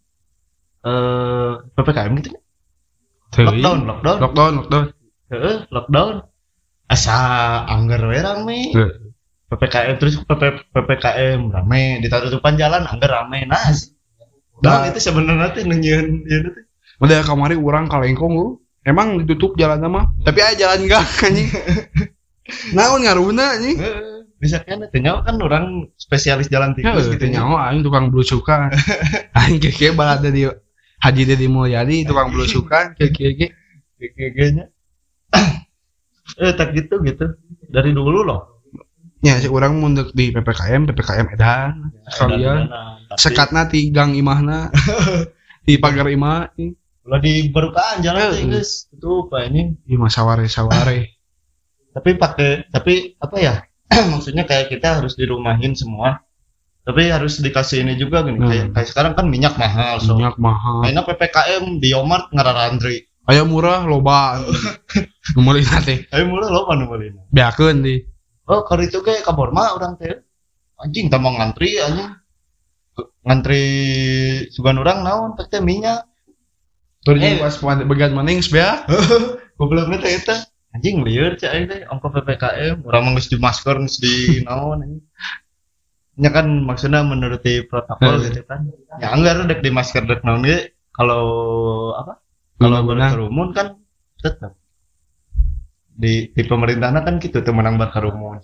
eh 0.80 1.52
ppkm 1.76 2.12
gitu 2.24 2.30
Teuing. 3.34 3.60
lockdown 3.60 3.78
lockdown. 3.84 4.18
Lockdown 4.24 4.52
lockdown. 4.64 4.84
Heeh 5.28 5.56
lockdown 5.68 6.12
asa 6.90 7.16
anggar 7.68 8.02
we 8.04 8.18
rame 8.20 8.60
ppkm 9.54 9.94
terus 10.00 10.14
PP, 10.24 10.42
ppkm 10.74 11.40
rame. 11.52 12.02
Di 12.02 12.08
tutupan 12.10 12.58
jalan 12.58 12.84
anggar 12.88 13.10
rame 13.22 13.46
nas. 13.46 13.94
Nah. 14.62 14.86
nah 14.86 14.88
itu 14.88 15.02
sebenarnya 15.02 15.50
teh 15.50 15.66
nunyeun 15.66 16.24
ieu 16.24 16.40
teh 16.50 16.64
udah 17.02 17.26
kamari 17.26 17.58
orang 17.58 17.90
kalengkong 17.90 18.34
lu 18.38 18.48
emang 18.86 19.22
ditutup 19.22 19.58
jalan 19.58 19.82
mah? 19.90 20.06
Tapi 20.22 20.40
aja 20.40 20.54
jalan 20.54 20.86
enggak 20.86 21.04
anjing. 21.22 21.48
Naon 22.76 23.02
ngaruna 23.02 23.58
anjing? 23.58 23.76
Bisa 24.38 24.62
kan 24.62 24.86
teh 24.88 25.00
nyawa 25.02 25.26
kan 25.26 25.36
orang 25.42 25.64
spesialis 25.98 26.46
jalan 26.48 26.72
tikus 26.78 27.10
Heeh, 27.10 27.18
gitu 27.18 27.26
nya 27.30 27.42
nyawa 27.42 27.70
aing 27.70 27.82
tukang 27.82 28.08
belusukan. 28.14 28.70
Aing 29.38 29.58
keke 29.58 29.92
balada 29.92 30.30
di 30.30 30.46
Haji 31.02 31.22
Dedi 31.26 31.46
Mulyadi 31.50 32.06
tukang 32.06 32.30
belusukan 32.30 32.94
keke 32.96 33.52
GG-nya 33.94 34.68
eh 36.40 36.52
tak 36.56 36.72
gitu 36.74 37.00
gitu. 37.04 37.36
Dari 37.68 37.90
dulu 37.92 38.24
loh. 38.24 38.62
Nya 39.24 39.40
si 39.40 39.48
urang 39.48 39.80
mundek 39.80 40.12
di 40.12 40.28
PPKM 40.28 40.84
PPKM 40.92 41.26
edan 41.32 41.92
sekalian. 42.12 42.68
Sekatna 43.16 43.64
ti 43.68 43.88
gang 43.88 44.12
imahna 44.12 44.68
di 45.66 45.80
pagar 45.80 46.08
imah 46.12 46.52
Udah 47.04 47.20
di 47.20 47.52
berbukaan 47.52 48.00
jalan 48.00 48.32
teh 48.32 48.40
Heeh. 48.40 48.48
guys 48.48 48.88
itu 48.88 49.28
apa 49.28 49.44
ini? 49.48 49.76
Imah 49.88 50.08
saware 50.08 50.48
saware. 50.48 51.12
Tapi 51.96 52.10
pakai 52.16 52.68
tapi 52.72 53.14
apa 53.20 53.36
ya? 53.38 53.54
Maksudnya 54.12 54.48
kayak 54.48 54.72
kita 54.72 54.98
harus 55.00 55.14
dirumahin 55.14 55.76
semua. 55.76 56.24
Tapi 56.84 57.08
harus 57.08 57.40
dikasih 57.40 57.80
ini 57.80 57.96
juga 57.96 58.20
gini 58.24 58.40
Hmm. 58.40 58.48
kayak, 58.48 58.66
kayak 58.76 58.88
sekarang 58.92 59.12
kan 59.16 59.24
minyak 59.28 59.56
mahal 59.56 60.00
so. 60.04 60.16
Minyak 60.16 60.36
mahal. 60.36 60.84
Kayaknya 60.84 61.02
PPKM 61.08 61.64
di 61.80 61.88
Yomart 61.96 62.28
ngararandri 62.32 62.96
aya 63.24 63.42
murah 63.44 63.84
loba. 63.84 64.40
Numelina 65.34 65.80
teh 65.80 66.04
ayo 66.12 66.24
mulai 66.28 66.52
lo 66.52 66.68
mana 66.68 66.84
mulai 66.84 67.08
beakeun 67.32 67.80
di 67.80 68.04
oh 68.44 68.60
kalau 68.68 68.84
itu 68.84 69.00
kayak 69.00 69.24
kabur 69.24 69.50
mah 69.50 69.72
orang 69.76 69.96
teh. 69.96 70.20
Anjing 70.76 71.08
tak 71.08 71.22
mau 71.24 71.32
ngantri 71.32 71.80
anjing. 71.80 72.12
Ngantri 73.24 73.64
sugan 74.52 74.76
orang 74.76 75.00
naon? 75.00 75.32
Teh 75.38 75.62
minyak. 75.64 76.04
Berjing 77.04 77.36
Eh. 77.36 77.40
pas 77.40 77.56
bagian 77.84 78.12
maning 78.12 78.40
bea 78.52 78.84
goblok 79.56 79.88
teh 80.00 80.12
eta. 80.12 80.36
Anjing 80.76 81.00
lieur 81.06 81.38
cak 81.40 81.50
aing 81.54 81.66
teh 81.70 81.80
ongko 81.88 82.12
PPKM 82.12 82.84
urang 82.84 83.14
mah 83.14 83.22
di 83.24 83.36
masker 83.40 83.80
geus 83.80 83.96
di 84.02 84.44
naon 84.44 84.84
anjing. 84.84 85.02
Nya 86.14 86.30
kan 86.30 86.46
maksudnya 86.68 87.00
menuruti 87.02 87.64
protokol 87.64 88.20
Hmm. 88.20 88.24
gitu 88.28 88.42
kan. 88.44 88.68
Ya 89.00 89.10
anggar 89.16 89.40
dek 89.48 89.64
di 89.64 89.70
masker 89.72 90.04
dek 90.04 90.20
naon 90.20 90.44
ge. 90.44 90.76
Kalau 90.92 91.24
apa 91.96 92.22
kalau 92.58 92.80
berkerumun 92.86 93.48
kan 93.56 93.78
tetap. 94.20 94.58
Di 95.94 96.34
di 96.34 96.42
pemerintahnya 96.42 97.06
kan 97.06 97.22
gitu 97.22 97.38
tuh 97.38 97.54
menang 97.54 97.78
berkerumun 97.78 98.42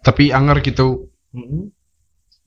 tapi 0.00 0.32
anger 0.32 0.64
gitu. 0.64 1.12
Heeh 1.36 1.68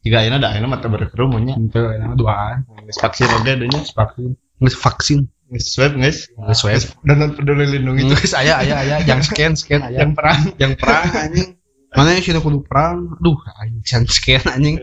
jika 0.01 0.25
ayeuna 0.25 0.41
da 0.41 0.49
ayeuna 0.49 0.67
mah 0.73 0.79
teu 0.81 0.89
berkerumunnya 0.89 1.53
itu 1.61 1.77
enak 1.77 2.17
geus 2.17 2.97
vaksin 2.97 3.29
oge 3.37 3.53
deh 3.53 3.67
nya 3.69 3.81
vaksin. 3.85 4.33
Nggak 4.57 4.77
vaksin. 4.81 5.19
Geus 5.53 5.65
swab 5.69 5.93
geus 5.93 6.19
nggak 6.33 6.57
swab. 6.57 6.81
Dan 7.05 7.37
peduli 7.37 7.65
lindungi 7.69 8.09
itu 8.09 8.13
guys 8.17 8.33
ayah 8.41 8.65
ayah 8.65 8.77
ayah. 8.81 8.97
Yang 9.05 9.29
scan 9.29 9.53
scan. 9.53 9.81
Ayah. 9.85 10.01
Yang 10.01 10.11
perang. 10.17 10.41
Yang 10.57 10.73
perang 10.81 11.05
anjing. 11.13 11.49
Mana 11.93 12.09
yang 12.17 12.23
sih 12.25 12.33
kudu 12.33 12.59
perang. 12.65 13.13
Aduh 13.21 13.37
anjing 13.61 13.85
yang 13.85 14.03
scan 14.09 14.43
anjing. 14.49 14.75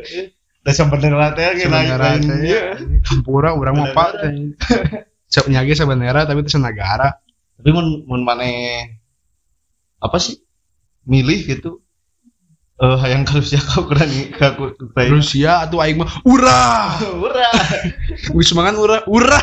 Teh 0.62 0.70
lain 0.70 0.78
sebenarnya 0.78 1.96
lain 1.98 2.20
teh 2.22 2.38
ieu. 2.46 2.62
hampura 3.10 3.58
orang 3.58 3.74
mau 3.74 3.90
apa 3.90 4.22
sebenarnya 5.28 5.74
sebenarnya 5.76 6.24
tapi 6.24 6.40
itu 6.42 6.56
senegara 6.56 7.20
Tapi 7.58 7.68
mun 7.74 8.06
mun 8.06 8.22
maneh 8.22 8.86
apa 9.98 10.16
sih? 10.22 10.38
Milih 11.08 11.42
gitu. 11.48 11.82
Eh 12.78 12.96
hayang 13.02 13.26
ka 13.26 13.42
Rusia 13.42 13.58
ka 13.58 13.82
Ukraina 13.82 14.30
ka 14.30 14.54
Ukraina. 14.54 15.10
Rusia 15.10 15.52
atau 15.66 15.82
aing 15.82 15.98
mah 15.98 16.22
urah 16.22 16.94
Ura. 17.18 17.50
wis 18.38 18.54
mangan 18.54 18.78
urah 18.78 19.02
urah 19.10 19.42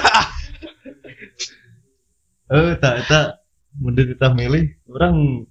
Eh 2.56 2.80
tak 2.80 3.04
eta 3.04 3.44
mun 3.84 4.00
kita 4.00 4.32
milih 4.32 4.80
orang 4.88 5.44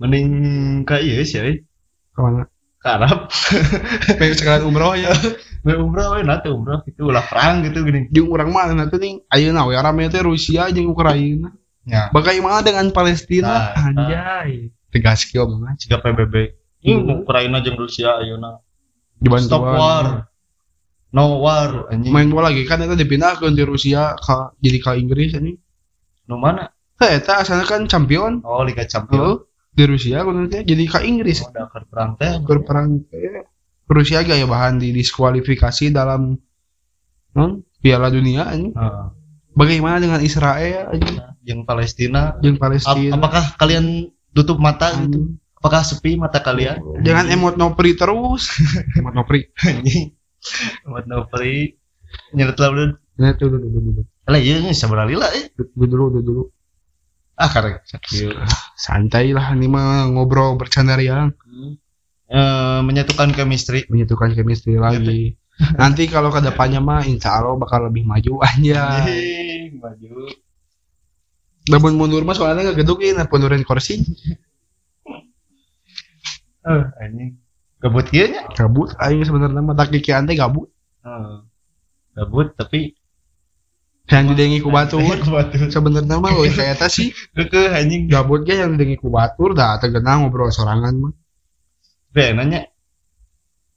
mending 0.00 0.28
ka 0.88 0.96
ieu 0.96 1.20
sih 1.20 1.60
ke 2.16 2.18
mana 2.20 2.48
ke 2.48 2.55
Arab 2.86 3.28
pengen 4.18 4.36
sekalian 4.38 4.64
umroh 4.64 4.94
ya. 4.94 5.10
We 5.66 5.74
umrah 5.74 6.14
we 6.14 6.22
nanti 6.22 6.46
umrah 6.46 6.86
itu 6.86 7.02
ulah 7.02 7.26
perang 7.26 7.66
gitu 7.66 7.82
gini. 7.82 8.06
Jeung 8.14 8.30
urang 8.30 8.54
mah 8.54 8.70
nanti 8.70 8.96
nih 9.02 9.26
ayeuna 9.28 9.66
we 9.66 9.74
rame 9.74 10.06
teh 10.06 10.22
Rusia 10.22 10.70
jeung 10.70 10.94
Ukraina. 10.94 11.50
Ya. 11.82 12.10
Bagaimana 12.14 12.62
dengan 12.62 12.90
Palestina? 12.94 13.74
Nah, 13.74 13.90
anjay. 13.90 14.70
Tegas 14.94 15.26
kieu 15.26 15.42
banget 15.44 15.86
jika 15.86 15.98
PBB 16.02 16.34
ini 16.86 17.02
Hmm. 17.02 17.26
Ukraina 17.26 17.58
jeung 17.60 17.74
Rusia 17.74 18.22
ayeuna 18.22 18.62
dibantu 19.18 19.50
stop 19.50 19.62
war. 19.66 20.06
No 21.10 21.42
war 21.42 21.90
anjing. 21.90 22.14
Main 22.14 22.30
bola 22.30 22.54
lagi 22.54 22.62
kan 22.62 22.78
itu 22.86 22.94
dipindahkeun 22.94 23.58
di 23.58 23.64
Rusia 23.66 24.14
ka 24.14 24.54
jadi 24.62 24.78
ke 24.78 24.90
Inggris 25.02 25.34
anjing. 25.34 25.58
Nu 26.30 26.38
mana? 26.38 26.70
Heh, 26.96 27.20
eta 27.20 27.42
asalnya 27.42 27.66
kan 27.66 27.84
champion. 27.90 28.40
Oh 28.46 28.64
Liga 28.64 28.88
Champions 28.88 29.20
Heeh. 29.20 29.45
Di 29.76 29.84
Rusia 29.84 30.24
teh 30.48 30.62
jadi 30.64 30.84
ke 30.88 30.98
Inggris 31.04 31.44
oh 31.44 31.52
da 31.52 31.68
keur 31.68 31.84
perang 31.86 32.16
teh 32.16 32.40
eh, 33.12 33.44
Rusia 33.86 34.24
gaya 34.24 34.48
bahan 34.48 34.80
di 34.80 34.90
diskualifikasi 34.90 35.92
dalam 35.92 36.34
non 37.36 37.62
Piala 37.78 38.08
Dunia 38.10 38.48
anjing. 38.48 38.72
Heeh. 38.74 39.06
Bagaimana 39.54 40.02
dengan 40.02 40.20
Israel 40.24 40.90
anjing? 40.90 41.20
yang 41.46 41.62
Palestina 41.62 42.34
yang 42.42 42.56
Ap- 42.58 42.62
Palestina? 42.66 43.14
apakah 43.14 43.44
kalian 43.54 44.10
tutup 44.34 44.58
mata 44.58 44.90
gitu 44.96 45.22
Anjing. 45.22 45.26
apakah 45.60 45.80
sepi 45.86 46.18
mata 46.18 46.42
kalian 46.42 46.80
Jangan 47.04 47.30
emot 47.30 47.54
nopri 47.54 47.94
terus. 47.94 48.50
emot 48.98 49.14
nopri. 49.14 49.46
buat 50.86 51.04
nopri 51.06 51.76
nyeret 52.32 52.58
Nah, 53.16 53.32
tuh, 53.32 53.48
dulu, 53.48 53.66
dulu, 53.66 53.78
dulu. 53.96 54.02
lah 54.28 54.36
iya 54.36 54.60
seberapa 54.76 55.08
lila 55.08 55.24
eh 55.32 55.48
Dulu, 55.56 55.84
dulu, 55.88 56.04
dulu, 56.12 56.20
dulu. 56.20 56.42
Ah 57.36 57.48
karek 57.52 57.84
sakit 57.84 58.32
Santai 58.76 59.36
lah, 59.36 59.52
ini 59.52 59.68
mah 59.68 60.08
ngobrol 60.08 60.56
bercanda 60.56 60.96
riang. 60.96 61.36
Eh, 62.26 62.80
menyatukan 62.82 63.30
chemistry 63.30 63.86
Menyatukan 63.86 64.34
chemistry 64.34 64.74
lagi. 64.80 65.38
Nanti 65.78 66.10
kalau 66.10 66.28
ke 66.34 66.42
depannya 66.42 66.82
mah 66.82 67.06
insya 67.06 67.38
Allah 67.38 67.56
bakal 67.56 67.88
lebih 67.88 68.04
maju 68.04 68.42
aja. 68.44 69.04
Maju 69.76 70.12
Namun 71.66 71.92
mundur 71.98 72.22
mah 72.26 72.36
soalnya 72.36 72.70
nggak 72.70 72.82
gedukin, 72.84 73.20
mundurin 73.30 73.64
kursi. 73.66 74.02
eh 76.66 76.82
anjing 76.98 77.38
gabut 77.78 78.10
kieu 78.10 78.26
nya 78.26 78.42
Gabut, 78.50 78.90
aing 78.98 79.22
sebenarnya 79.22 79.62
mah 79.62 79.78
tak 79.78 79.94
ante 79.94 80.34
gabut. 80.34 80.66
Eh, 81.06 81.38
gabut 82.18 82.50
tapi 82.58 82.95
Yang 84.06 84.24
didengi 84.34 84.58
ku 84.62 84.70
batur. 84.70 85.02
ku 85.02 85.30
batur. 85.34 85.66
Sebenarnya 85.66 86.22
mah 86.22 86.30
loh 86.30 86.46
kayak 86.46 86.78
eta 86.78 86.86
sih. 86.96 87.10
Keke 87.34 87.74
anjing. 87.74 88.06
Gabut 88.06 88.46
ge 88.46 88.54
yang 88.58 88.78
didengi 88.78 88.96
ku 88.98 89.10
batur 89.10 89.54
dah 89.54 89.82
tegenang 89.82 90.26
ngobrol 90.26 90.50
sorangan 90.54 90.94
mah. 90.94 91.12
Be, 92.14 92.30
nanya. 92.32 92.70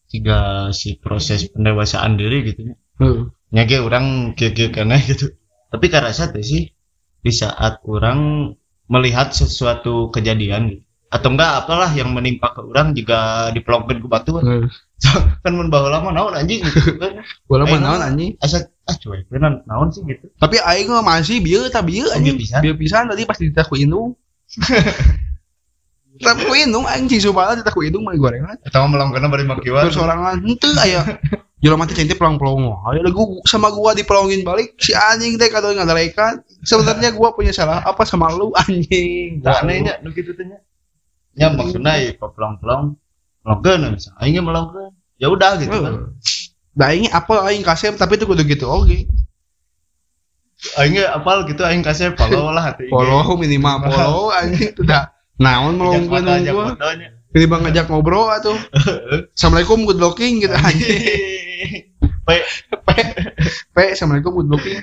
Tiga 0.09 0.69
si 0.73 0.97
proses 0.97 1.53
pendewasaan 1.53 2.17
diri 2.17 2.41
gitu 2.49 2.73
ya 2.73 2.75
Heeh. 2.97 3.29
nyage 3.53 3.77
orang 3.77 4.33
kieu 4.33 4.73
kena 4.73 4.97
gitu. 4.97 5.37
Tapi 5.69 5.85
karasa 5.85 6.33
teh 6.33 6.41
sih 6.41 6.73
di 7.21 7.29
saat 7.29 7.85
orang 7.85 8.49
melihat 8.89 9.29
sesuatu 9.37 10.09
kejadian 10.09 10.73
gitu 10.73 10.83
atau 11.09 11.29
enggak 11.33 11.65
apalah 11.65 11.89
yang 11.93 12.13
menimpa 12.13 12.53
ke 12.53 12.61
orang 12.61 12.93
juga 12.93 13.49
dipelongkeun 13.53 13.97
ku 14.01 14.09
batu 14.09 14.41
Heeh. 14.41 14.65
kan 15.45 15.53
mun 15.53 15.69
baheula 15.69 16.01
mah 16.01 16.13
naon 16.13 16.33
anjing 16.33 16.61
gitu 16.65 16.97
kan. 16.97 17.21
Mah 17.49 17.77
naon 17.81 18.01
anjing? 18.01 18.33
asa 18.41 18.65
ah 18.89 18.97
cuek 18.97 19.29
beneran 19.29 19.61
naon 19.69 19.93
sih 19.93 20.01
gitu? 20.01 20.25
Tapi 20.41 20.57
aing 20.57 20.89
mah 20.89 21.05
masih 21.05 21.37
bieu 21.37 21.69
bieu 21.69 22.05
Oh, 22.09 22.15
anjing. 22.17 22.33
bieu 22.33 22.41
pisan? 22.41 22.59
bieu 22.65 22.75
pisan 22.75 23.03
tadi 23.05 23.21
pas 23.29 23.37
ditah 23.37 23.65
ku 23.69 23.77
indung. 23.77 24.17
Tapi 26.25 26.41
ku 26.43 26.53
indung 26.57 26.89
anjing 26.89 27.21
subala 27.21 27.53
ditah 27.53 27.69
ku 27.69 27.85
indung 27.85 28.03
mah 28.03 28.17
gorengan 28.17 28.57
atau 28.65 28.89
melongkeun 28.89 29.29
bari 29.29 29.45
makiwan. 29.45 29.85
Terus 29.85 29.95
sorangan 29.95 30.41
henteu 30.41 30.73
aya. 30.81 31.05
Jelema 31.61 31.83
teh 31.83 31.91
centip 31.91 32.15
pelong-pelong 32.15 32.71
ayo 32.87 33.03
gua 33.11 33.43
sama 33.43 33.67
gua 33.67 33.91
dipelongin 33.91 34.47
balik 34.47 34.79
si 34.79 34.95
anjing 34.95 35.35
teh 35.35 35.51
kado 35.51 35.75
ngadalekan 35.75 36.39
sebenarnya 36.63 37.11
gua 37.11 37.35
punya 37.35 37.51
salah 37.51 37.83
apa 37.83 38.07
sama 38.07 38.31
lu 38.31 38.55
anjing? 38.55 39.43
Tak 39.43 39.67
anehnya 39.67 39.99
nu 39.99 40.15
kitu 40.15 40.31
teh 40.33 40.47
nya. 40.47 41.51
Maksudna 41.51 41.99
ieu 41.99 42.15
pelong-pelong 42.15 42.95
melongkeun 43.43 43.91
bisa 43.91 44.15
aing 44.23 44.39
melongkeun. 44.39 44.95
Ya 45.19 45.27
udah 45.27 45.59
gitu 45.59 45.75
kan 45.83 46.15
Da 46.79 46.95
aing 46.95 47.11
apa 47.11 47.43
aing 47.51 47.59
kasep 47.59 47.99
tapi 47.99 48.15
itu 48.15 48.23
kudu 48.23 48.47
gitu 48.47 48.63
oke. 48.71 49.03
aing 50.79 50.95
ge 50.95 51.03
apal 51.03 51.43
gitu 51.43 51.59
aing 51.67 51.83
kasih 51.83 52.15
follow 52.15 52.55
lah 52.55 52.71
hati 52.71 52.87
Follow 52.93 53.35
minimal 53.35 53.83
follow 53.83 54.31
anjing 54.39 54.71
itu 54.71 54.87
dah. 54.87 55.11
Naon 55.43 55.75
melongkeun 55.75 56.23
gua. 56.47 56.79
Ini 57.29 57.45
bang 57.45 57.61
ngajak 57.61 57.91
ngobrol 57.91 58.31
atuh. 58.31 58.55
Assalamualaikum 59.35 59.83
good 59.83 59.99
looking 59.99 60.39
gitu 60.39 60.55
anjing. 60.55 60.99
Pe, 62.23 62.35
Pe, 63.75 63.83
assalamualaikum 63.91 64.39
good 64.39 64.49
looking. 64.49 64.79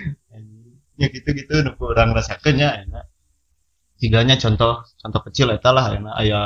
ya 0.96 1.12
gitu-gitu 1.12 1.60
nu 1.60 1.76
kurang 1.76 2.16
rasakeun 2.16 2.56
nya 2.56 2.72
enak. 2.80 3.04
Tiganya 4.00 4.40
contoh 4.40 4.84
contoh 4.96 5.20
kecil 5.28 5.52
eta 5.52 5.68
lah 5.72 5.92
enak 5.92 6.14
aya 6.24 6.40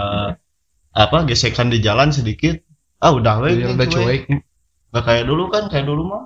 apa 0.91 1.17
gesekan 1.27 1.71
di 1.71 1.79
jalan 1.79 2.11
sedikit. 2.11 2.59
Ah 2.99 3.15
udah 3.15 3.39
we 3.43 3.55
Jadi 3.55 3.63
gitu, 3.63 3.73
udah 3.79 4.03
we. 4.11 4.17
Nggak 4.91 5.05
kayak 5.07 5.25
dulu 5.27 5.45
kan, 5.51 5.71
kayak 5.71 5.87
dulu 5.87 6.03
mah. 6.07 6.23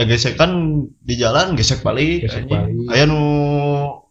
Ya 0.00 0.08
gesekan 0.08 0.50
di 1.04 1.14
jalan 1.20 1.52
gesek 1.60 1.84
balik. 1.84 2.24
Gesek 2.24 2.48
balik. 2.48 2.72
Aya 2.88 3.04
nu 3.04 3.20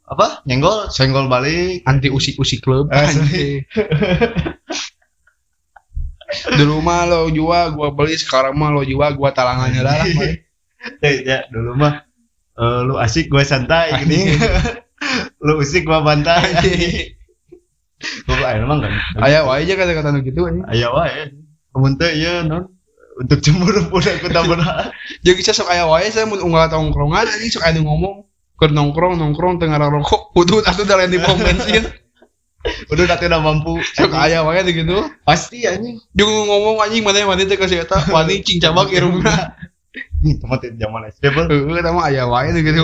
apa? 0.06 0.46
Nyenggol, 0.46 0.94
senggol 0.94 1.26
balik. 1.26 1.82
Anti 1.90 2.14
usik-usik 2.14 2.62
klub 2.62 2.90
Asli. 2.94 3.18
anjing. 3.18 3.66
Dulu 6.30 6.86
mah 6.86 7.10
lo 7.10 7.26
jual 7.34 7.74
gua 7.74 7.90
beli 7.90 8.14
sekarang 8.14 8.54
mah 8.54 8.70
lo 8.70 8.86
jual 8.86 9.18
gua 9.18 9.34
talangannya 9.34 9.82
lah. 9.82 9.98
Eh, 11.04 11.28
ya 11.28 11.44
dulu 11.52 11.76
mah 11.76 12.08
eh, 12.56 12.80
lu 12.88 12.96
asik 12.96 13.28
gua 13.28 13.44
santai 13.44 14.00
gini. 14.00 14.32
lu 15.46 15.60
usik 15.60 15.84
gua 15.84 16.06
bantai. 16.06 16.56
Gua 18.24 18.48
ayo 18.48 18.64
emang 18.64 18.86
kan. 18.88 18.94
Wae 19.20 19.66
aja 19.66 19.74
kata-kata 19.76 20.24
gitu 20.24 20.48
wae. 20.48 21.36
Amun 21.76 22.00
teu 22.00 22.14
ieu 22.14 22.48
non 22.48 22.79
untuk 23.20 23.44
cemburu 23.44 23.92
pun 23.92 24.00
aku 24.00 24.32
tak 24.32 24.44
benar. 24.48 24.96
Jeung 25.22 25.36
bisa 25.36 25.52
sok 25.52 25.68
aya 25.68 25.84
wae 25.86 26.08
saya 26.08 26.24
mun 26.24 26.40
unggal 26.40 26.72
tongkrongan 26.72 27.28
anjing 27.28 27.52
sok 27.52 27.68
aya 27.68 27.76
nu 27.76 27.84
ngomong 27.86 28.24
keur 28.56 28.72
nongkrong 28.72 29.20
nongkrong 29.20 29.60
tengah 29.60 29.80
rokok 29.80 30.32
udut 30.40 30.64
atuh 30.64 30.84
da 30.84 30.96
lain 30.96 31.12
di 31.12 31.20
pom 31.20 31.36
bensin 31.36 31.84
Udah 32.92 33.08
nanti 33.12 33.24
udah 33.28 33.40
mampu. 33.40 33.80
sok 33.96 34.12
aya 34.12 34.44
wae 34.44 34.60
teh 34.64 34.76
gitu 34.76 35.04
Pasti 35.24 35.64
anjing. 35.64 36.00
jeung 36.12 36.28
ngomong 36.48 36.80
anjing 36.84 37.04
mana 37.04 37.24
mana 37.24 37.44
teh 37.44 37.56
kasih 37.56 37.84
eta 37.84 38.04
wani 38.12 38.44
cing 38.44 38.60
cabak 38.60 38.92
irungna 38.92 39.56
teman 40.20 40.58
teh 40.60 40.76
zaman 40.76 41.08
SD 41.08 41.24
bel. 41.32 41.48
heeh 41.48 41.80
eta 41.80 41.92
mah 41.96 42.08
aya 42.08 42.28
wae 42.28 42.52
teh 42.52 42.64
gitu 42.64 42.84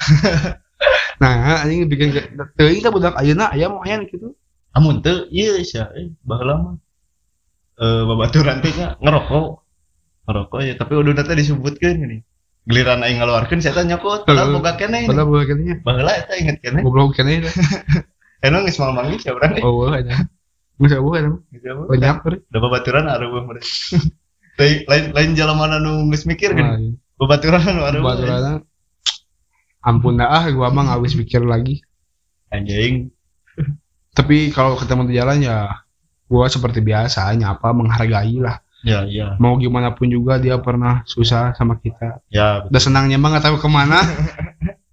nah 1.20 1.60
anjing 1.60 1.84
bikin 1.92 2.08
ke- 2.16 2.32
teuing 2.56 2.80
teh 2.80 2.88
budak 2.88 3.12
ayeuna 3.20 3.52
aya 3.52 3.68
mah 3.68 3.84
aya 3.84 4.00
gitu 4.08 4.32
Amun 4.72 5.02
teu 5.04 5.26
ieu 5.28 5.60
sia 5.66 5.90
eh 5.98 6.14
baheula 6.24 6.54
mah. 6.56 6.74
Eh 7.80 8.02
babaturan 8.04 8.60
teh 8.60 8.72
nya 8.76 9.00
ngerokok. 9.00 9.48
Ngerokok 10.28 10.60
ya, 10.62 10.74
tapi 10.76 10.92
udah 11.00 11.12
nanti 11.16 11.32
disebutkeun 11.32 11.96
gini. 11.96 12.18
Giliran 12.68 13.00
aing 13.00 13.24
ngaluarkeun 13.24 13.64
saya 13.64 13.72
tanya 13.80 13.96
kok, 13.96 14.28
padahal 14.28 14.60
boga 14.60 14.76
keneh. 14.76 15.08
padahal 15.08 15.32
budak 15.32 15.48
keneh 15.48 15.80
Baheula 15.80 16.12
eta 16.12 16.36
inget 16.36 16.60
keneh. 16.60 16.84
goblok 16.84 17.16
teh 17.16 17.24
Emang 18.44 18.68
geus 18.68 18.76
mal 18.76 18.92
manggil 18.92 19.16
sia 19.16 19.32
urang. 19.32 19.56
oh 19.64 19.88
wah 19.88 19.96
eta 19.96 20.28
Geus 20.76 20.92
eueuh 20.92 21.16
eta 21.16 21.28
apa? 21.72 21.82
banyak 21.88 22.16
Udah 22.52 22.60
babaturan 22.60 23.04
areueuh 23.08 23.44
mereka. 23.48 23.68
Lain 24.60 24.76
lain 24.92 25.04
lain 25.16 25.30
jalan 25.32 25.56
mana 25.56 25.76
nu 25.80 26.04
geus 26.12 26.28
mikir 26.28 26.52
gini. 26.52 27.00
Babaturan 27.16 27.64
anu 27.64 27.80
areueuh. 27.88 28.60
Ampun 29.80 30.20
dah 30.20 30.28
ah 30.28 30.44
gua 30.52 30.68
mah 30.68 30.84
nggak 30.84 30.96
habis 31.00 31.16
pikir 31.16 31.40
lagi 31.40 31.80
Anjing. 32.52 33.08
tapi 34.12 34.52
kalau 34.52 34.76
ketemu 34.76 35.08
di 35.08 35.14
jalan 35.16 35.40
ya 35.40 35.80
gua 36.30 36.46
seperti 36.46 36.78
biasa 36.78 37.34
nyapa 37.34 37.74
menghargai 37.74 38.38
lah 38.38 38.62
Ya, 38.80 39.04
ya. 39.04 39.36
mau 39.36 39.60
gimana 39.60 39.92
pun 39.92 40.08
juga 40.08 40.40
dia 40.40 40.56
pernah 40.56 41.04
susah 41.04 41.52
sama 41.52 41.76
kita. 41.76 42.24
Ya, 42.32 42.64
udah 42.64 42.80
senangnya 42.80 43.20
mah 43.20 43.36
nggak 43.36 43.44
tahu 43.52 43.56
ke 43.60 43.68
mana. 43.68 44.00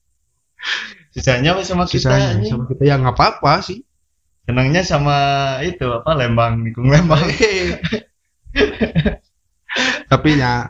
Sisanya 1.16 1.56
sama 1.64 1.88
kita 1.88 2.14
sisanya 2.14 2.44
sama 2.46 2.68
kita. 2.68 2.84
Ya 2.84 3.00
nggak 3.00 3.16
apa-apa 3.16 3.64
sih. 3.64 3.88
Senangnya 4.44 4.84
sama 4.84 5.18
itu 5.64 5.88
apa 5.88 6.14
Lembang, 6.20 6.68
Nikung 6.68 6.92
Lembang. 6.92 7.24
tapi 10.12 10.30
ya 10.36 10.68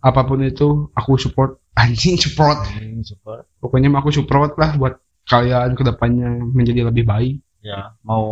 apa 0.00 0.20
pun 0.22 0.40
itu 0.46 0.86
aku 0.94 1.18
support. 1.18 1.58
Anjing 1.76 2.16
support. 2.16 2.62
Anjing, 2.72 3.04
support. 3.04 3.44
pokoknya 3.60 3.90
aku 3.90 4.14
support 4.14 4.54
lah 4.56 4.78
buat 4.78 5.02
kalian 5.26 5.74
ke 5.74 5.82
depannya 5.82 6.30
menjadi 6.54 6.86
lebih 6.88 7.04
baik 7.04 7.42
Ya, 7.64 7.96
mau 8.06 8.24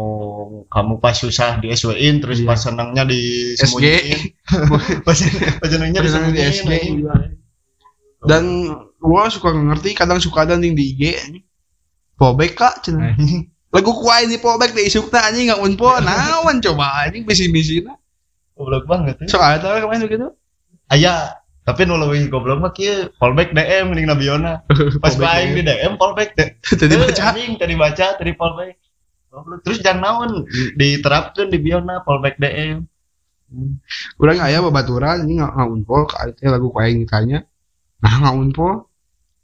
kamu 0.71 1.03
pas 1.03 1.17
susah 1.19 1.59
di 1.59 1.73
SW-in 1.73 2.23
terus 2.23 2.39
Iya. 2.43 2.47
pas 2.47 2.61
senangnya 2.61 3.03
disembunyiin. 3.03 4.21
pas 5.07 5.19
pas 5.59 5.69
senangnya 5.69 6.01
di 6.01 6.07
disembunyiin. 6.07 6.53
SG, 6.55 6.71
iya. 7.03 7.15
dan 8.25 8.45
gua 9.03 9.27
suka 9.33 9.51
ngerti 9.51 9.97
kadang 9.97 10.23
suka 10.23 10.47
ada 10.47 10.55
yang 10.55 10.77
di 10.79 10.85
IG. 10.95 11.03
Pobek 12.15 12.55
kak 12.55 12.87
cenah. 12.87 13.19
Anjing. 13.19 13.51
lagu 13.75 13.91
kuai 13.91 14.31
di 14.31 14.39
pobek 14.39 14.71
di 14.71 14.87
isukna 14.87 15.27
anjing 15.27 15.51
nggak 15.51 15.59
unpo 15.59 15.91
naon 15.99 16.63
coba 16.63 17.03
anjing 17.03 17.27
misi 17.27 17.51
misi 17.51 17.83
goblok 18.55 18.87
banget 18.87 19.19
ya. 19.27 19.35
sok 19.35 19.43
ada 19.43 19.83
kemarin 19.83 20.07
gitu 20.07 20.31
aya 20.95 21.35
tapi 21.67 21.83
nu 21.83 21.99
leuwih 21.99 22.31
goblok 22.31 22.63
mah 22.63 22.71
kieu 22.71 23.11
fallback 23.19 23.51
DM 23.51 23.91
ning 23.99 24.07
Nabiona 24.07 24.63
pas 25.03 25.19
aing 25.19 25.59
di 25.59 25.67
DM 25.67 25.99
fallback 25.99 26.39
teh 26.39 26.55
tadi 26.79 26.95
Eh, 26.95 27.03
baca 27.03 27.35
tadi 27.35 27.75
baca 27.75 28.07
tadi 28.15 28.31
fallback 28.39 28.79
terus 29.66 29.83
jangan 29.83 30.01
naon 30.03 30.31
diterapkan 30.79 31.51
di 31.51 31.59
Biona 31.59 32.07
fallback 32.07 32.38
DM 32.38 32.87
Urang 34.18 34.38
aya 34.42 34.59
babaturan 34.62 35.27
ini 35.27 35.38
nggak 35.38 35.55
ngaunpol 35.55 36.03
teh 36.38 36.49
lagu 36.51 36.70
ku 36.70 36.79
aing 36.81 37.07
ditanya. 37.07 37.47
Nah 38.03 38.14
ngaunpol 38.25 38.87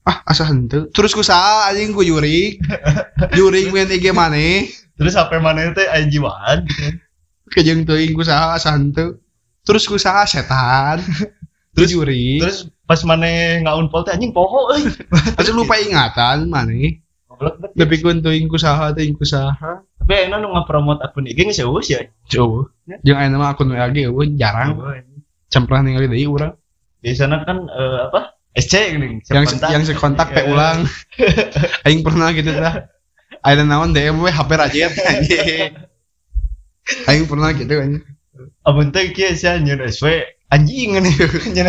ah 0.06 0.16
asa 0.26 0.48
henteu. 0.48 0.88
Terus 0.90 1.12
ku 1.14 1.22
saha 1.22 1.70
anjing 1.70 1.94
ku 1.94 2.02
jurig. 2.02 2.58
jurig 3.36 3.70
main 3.74 3.90
IG 3.90 4.10
maneh. 4.10 4.70
terus 5.00 5.16
HP 5.16 5.40
mana 5.40 5.72
teh 5.72 5.88
aya 5.88 6.04
jiwaan 6.04 6.68
gitu. 6.68 6.88
Kejeng 7.50 7.88
teuing 7.88 8.12
ku 8.14 8.22
saha 8.26 8.56
asa 8.58 8.74
henteu. 8.74 9.18
Terus 9.62 9.84
ku 9.86 9.96
saha 10.00 10.26
setan. 10.26 11.00
Terus 11.70 11.94
jurig. 11.94 12.42
terus 12.42 12.66
pas 12.82 12.98
mana 13.06 13.62
ngaunpol 13.62 14.02
teh 14.02 14.10
anjing 14.10 14.34
poho 14.34 14.74
euy 14.74 14.90
Terus 15.38 15.54
lupa 15.54 15.78
ingatan 15.78 16.50
maneh. 16.50 16.98
Goblok 17.40 17.56
banget 17.56 17.72
Tapi 17.80 17.94
kun 18.04 18.20
teuing 18.20 18.46
ku 18.52 18.60
saha 18.60 18.92
teuing 18.92 19.16
ku 19.16 19.24
saha. 19.24 19.80
tapi 19.96 20.26
enak 20.28 20.38
nu 20.44 20.52
ngapromot 20.52 21.00
akun 21.00 21.24
IG 21.24 21.48
geus 21.48 21.60
eueus 21.64 21.88
ya 21.88 22.04
Coba. 22.28 22.68
Jeung 23.00 23.16
aya 23.16 23.32
nama 23.32 23.56
akun 23.56 23.72
WA 23.72 23.88
ge 23.88 24.04
eueuh 24.12 24.28
jarang. 24.36 24.76
Can 25.48 25.64
pernah 25.64 25.88
ningali 25.88 26.12
deui 26.12 26.28
urang. 26.28 26.54
di 27.00 27.16
sana 27.16 27.40
kan 27.48 27.64
eh, 27.64 27.98
apa 28.12 28.36
SC 28.52 28.92
gini 28.92 29.24
Yang 29.24 29.56
yang 29.72 29.82
sekontak 29.88 30.36
teh 30.36 30.44
ulang. 30.44 30.84
Aing 31.88 32.04
pernah 32.04 32.28
gitu 32.36 32.52
dah. 32.52 32.84
Ada 33.40 33.64
naon 33.64 33.96
DM 33.96 34.20
we 34.20 34.28
HP 34.28 34.50
rajet 34.52 34.92
anjing. 35.00 35.72
Aing 37.08 37.24
pernah 37.24 37.56
gitu 37.56 37.72
anjing. 37.72 38.04
abun 38.66 38.92
teh 38.92 39.16
kieu 39.16 39.32
sia 39.32 39.56
nyeun 39.56 39.80
SW 39.88 40.26
anjing 40.52 40.96
nih 40.98 41.14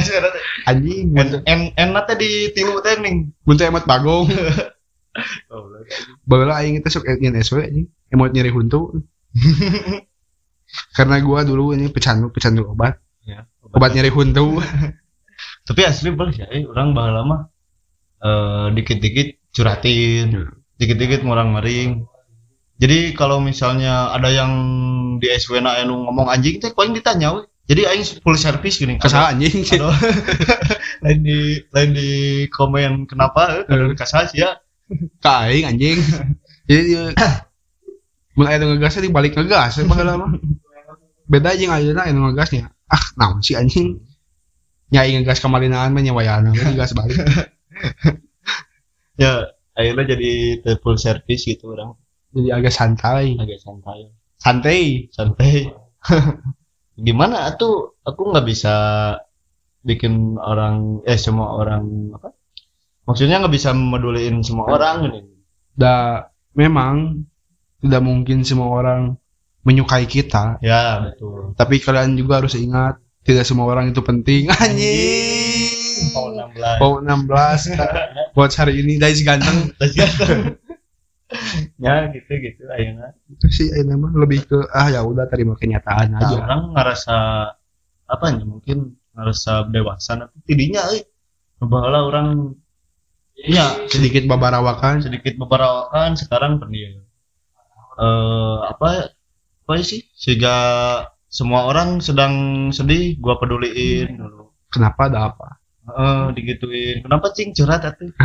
Anjing. 0.69 1.15
en 1.47 1.59
en 1.77 1.89
di 2.19 2.51
tilu 2.51 2.81
teh 2.83 2.99
ning 2.99 3.31
Mun 3.47 3.55
teh 3.55 3.71
emot 3.71 3.87
bagong. 3.87 4.27
Baheula 6.27 6.59
aing 6.63 6.79
itu 6.79 6.87
sok 6.87 7.07
ingin 7.07 7.35
SW 7.41 7.67
anjing. 7.67 7.87
Emot 8.11 8.31
nyeri 8.31 8.51
huntu. 8.51 9.01
Karena 10.95 11.19
gua 11.19 11.43
dulu 11.43 11.75
ini 11.75 11.91
pecandu 11.91 12.31
pecandu 12.31 12.63
obat. 12.71 12.95
ya 13.27 13.43
Obat 13.75 13.91
nyeri 13.95 14.11
huntu. 14.11 14.57
tapi 15.67 15.81
asli 15.85 16.09
bang 16.13 16.29
sih 16.33 16.45
eh, 16.45 16.63
orang 16.65 16.93
baheula 16.93 17.21
mah 17.25 17.41
eh 18.21 18.67
dikit-dikit 18.77 19.27
curatin 19.53 20.27
Ya. 20.31 20.43
dikit-dikit 20.77 21.21
ngurang 21.25 21.57
ngering 21.57 22.05
jadi 22.81 23.13
kalau 23.13 23.37
misalnya 23.37 24.09
ada 24.09 24.29
yang 24.33 24.51
di 25.21 25.29
SW 25.29 25.61
na 25.61 25.77
anu 25.77 26.01
ngomong 26.09 26.33
anjing 26.33 26.57
teh 26.57 26.73
paling 26.73 26.97
ditanya 26.97 27.37
we. 27.37 27.41
jadi 27.69 27.93
aing 27.93 28.05
full 28.25 28.37
service 28.37 28.81
gini 28.81 28.97
Kasaha 28.97 29.37
anjing. 29.37 29.61
Lain 31.05 31.19
di 31.25 31.61
lain 31.73 31.89
di 31.93 32.09
komen 32.49 33.05
kenapa 33.09 33.61
eh, 33.61 33.65
kalau 33.69 33.93
kasah 33.97 34.25
sih 34.29 34.41
ya 34.41 34.57
Ka 35.23 35.47
aing 35.47 35.65
anjing. 35.69 35.99
Jadi 36.67 37.15
aya 38.41 38.55
nu 38.57 38.73
ngegasnya 38.73 39.05
dibalik 39.05 39.35
ngegas 39.37 39.79
ya 39.79 39.83
baheula 39.85 40.17
mah. 40.17 40.31
Beda 41.27 41.53
jeung 41.55 41.71
ayeuna 41.71 42.07
aya 42.07 42.11
nu 42.15 42.25
ngegasnya. 42.31 42.71
Ah, 42.91 43.03
naon 43.19 43.39
sih 43.43 43.55
anjing? 43.55 44.01
Nyai 44.91 45.15
ngegas 45.15 45.39
kamalinaan 45.39 45.95
mah 45.95 46.03
nyawayana 46.03 46.51
digas 46.51 46.91
balik. 46.91 47.15
ya 49.21 49.47
akhirnya 49.77 50.03
jadi 50.17 50.31
full 50.83 50.97
service 50.99 51.47
gitu 51.47 51.71
orang 51.75 51.95
Jadi 52.31 52.49
agak 52.51 52.73
santai. 52.73 53.35
agak 53.39 53.59
santai 53.59 54.11
Santai. 54.41 54.81
santai 55.13 55.55
gimana 57.07 57.53
tuh 57.55 57.97
aku 58.03 58.31
nggak 58.33 58.45
bisa 58.47 58.75
bikin 59.81 60.37
orang 60.37 61.01
eh 61.07 61.17
semua 61.17 61.57
orang 61.57 62.13
apa 62.13 62.33
maksudnya 63.07 63.41
nggak 63.41 63.53
bisa 63.53 63.71
meduliin 63.73 64.41
semua 64.45 64.71
orang 64.71 64.97
ini 65.11 65.21
Da 65.71 66.27
memang 66.51 67.23
tidak 67.79 68.03
mungkin 68.03 68.43
semua 68.43 68.69
orang 68.75 69.15
menyukai 69.63 70.03
kita, 70.09 70.59
ya 70.59 70.99
betul 71.05 71.53
tapi 71.55 71.79
kalian 71.79 72.17
juga 72.19 72.43
harus 72.43 72.57
ingat 72.59 72.99
tidak 73.21 73.45
semua 73.45 73.69
orang 73.69 73.93
itu 73.93 74.01
penting. 74.01 74.49
Anjing. 74.49 75.79
tahun 76.01 76.49
16 76.57 76.81
Pau 76.81 76.97
16 76.97 77.77
buat 78.35 78.51
hari 78.57 78.81
ini 78.81 78.97
guys 78.97 79.21
ganteng. 79.21 79.69
Terus 79.79 79.93
ganteng. 79.93 80.57
ya 81.85 82.11
gitu 82.11 82.27
gitu 82.27 82.67
akhirnya 82.67 83.15
Itu 83.31 83.47
sih 83.47 83.71
ini 83.71 83.95
mah 83.95 84.11
lebih 84.19 84.51
ke 84.51 84.67
ah 84.67 84.91
ya 84.91 84.99
udah 84.99 85.31
terima 85.31 85.55
kenyataan 85.55 86.11
nah, 86.11 86.27
aja. 86.27 86.43
orang 86.43 86.61
ngerasa 86.75 87.17
apa 88.11 88.25
ya 88.35 88.43
mungkin 88.43 88.99
ngerasa 89.15 89.71
dewasa 89.71 90.19
tapi 90.19 90.43
tidinya 90.43 90.83
eh 90.91 91.07
bahwa 91.63 92.03
orang 92.03 92.51
ya 93.45 93.67
Sedikit 93.87 94.23
babarawakan. 94.25 95.01
sedikit 95.01 95.33
beberapa 95.37 95.89
kan 95.89 96.13
sekarang 96.13 96.61
pendiam 96.61 97.01
eh 98.01 98.57
apa 98.67 99.11
apa 99.61 99.73
sih 99.81 100.05
sehingga 100.15 100.55
semua 101.31 101.69
orang 101.69 102.01
sedang 102.01 102.33
sedih 102.69 103.15
gua 103.17 103.37
peduliin 103.39 104.17
dulu 104.17 104.51
Kenapa 104.71 105.11
ada 105.11 105.31
apa? 105.31 105.47
eh 105.91 106.25
digituin 106.31 107.03
kenapa 107.03 107.33
cing 107.35 107.51
curhat 107.51 107.81
atuh. 107.83 108.11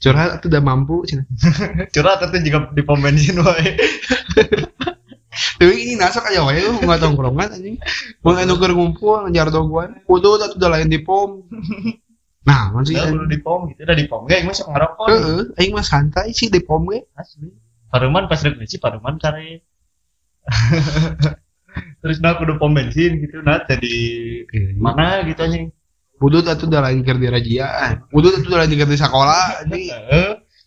Curhat 0.00 0.40
atau 0.40 0.48
udah 0.48 0.62
mampu 0.64 1.04
curhat 1.94 2.18
atuh 2.24 2.40
juga 2.40 2.72
di 2.72 2.80
pom 2.80 2.96
bensin 3.04 3.36
wae 3.44 3.76
Tapi 5.60 5.70
ini 5.76 5.94
nasok 5.94 6.24
aja 6.32 6.40
wae 6.42 6.58
lu 6.64 6.80
nggak 6.82 6.98
tongkrongan 6.98 7.52
anjing. 7.52 7.76
Mau 8.24 8.32
keur 8.34 8.72
ngumpul 8.74 9.28
ngejar 9.28 9.52
doguan. 9.52 10.00
Kudu 10.02 10.40
atuh 10.40 10.56
udah 10.56 10.70
lain 10.72 10.88
di 10.88 10.98
pom. 10.98 11.44
Nah, 12.48 12.72
masih 12.72 12.96
Udah 12.96 13.06
perlu 13.06 13.26
di 13.26 13.38
pom 13.38 13.60
gitu 13.68 13.80
udah 13.82 13.92
di 13.94 14.06
pom 14.06 14.24
gak 14.24 14.40
masih 14.42 14.64
ngerokok 14.64 15.06
Heeh, 15.06 15.40
aing 15.54 15.72
mah 15.72 15.84
santai 15.84 16.32
sih 16.32 16.48
di 16.48 16.60
pom 16.60 16.88
ge. 16.88 17.04
asli 17.12 17.52
paruman 17.86 18.24
pas 18.24 18.40
rek 18.40 18.56
sih 18.64 18.76
paruman 18.76 19.16
kare 19.16 19.60
terus 22.00 22.18
nah 22.18 22.34
kudu 22.34 22.56
pom 22.56 22.72
bensin 22.72 23.20
gitu 23.20 23.40
nah 23.40 23.60
jadi 23.62 23.94
mana 24.76 25.22
gitu 25.24 25.40
anjing 25.40 25.66
Budut 26.18 26.42
atuh 26.42 26.66
udah 26.66 26.82
lain 26.82 27.06
keur 27.06 27.14
di 27.14 27.30
rajia. 27.30 27.94
Budut 28.10 28.34
atuh 28.34 28.50
udah 28.50 28.66
lain 28.66 28.74
keur 28.74 28.90
di 28.90 28.98
sekolah 28.98 29.62
anjing. 29.62 29.86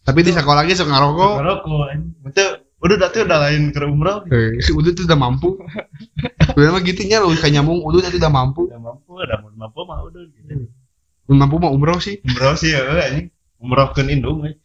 Tapi 0.02 0.20
di 0.24 0.32
sekolah 0.32 0.64
ge 0.64 0.74
sok 0.74 0.88
ngarokok. 0.88 1.34
ngerokok 1.38 1.82
anjing 1.92 2.16
betul 2.24 2.50
udah 2.80 2.96
datu 2.98 3.18
udah 3.22 3.40
lain 3.42 3.62
ke 3.70 3.84
umroh 3.84 4.24
Eh, 4.32 4.64
Udut 4.72 4.96
tuh 4.96 5.04
udah 5.04 5.20
mampu. 5.20 5.60
Mah 6.56 6.82
gitu 6.82 7.04
nya 7.04 7.20
lu 7.20 7.36
kayak 7.36 7.52
nyambung 7.54 7.84
Udut 7.84 8.00
udah 8.02 8.32
mampu. 8.32 8.72
udah 8.72 8.80
mampu 8.80 9.12
udah 9.12 9.38
mampu 9.44 9.80
mah 9.84 10.00
udah 10.08 10.24
gitu 10.32 10.56
Mun 10.56 10.72
mampu 11.36 11.58
mah 11.62 11.72
umroh 11.72 12.00
sih. 12.00 12.20
umroh 12.24 12.54
sih 12.56 12.76
ya 12.76 12.82
anjing 12.88 13.28
umroh 13.62 13.92
ke 13.94 14.02
indung 14.06 14.44
eh. 14.46 14.56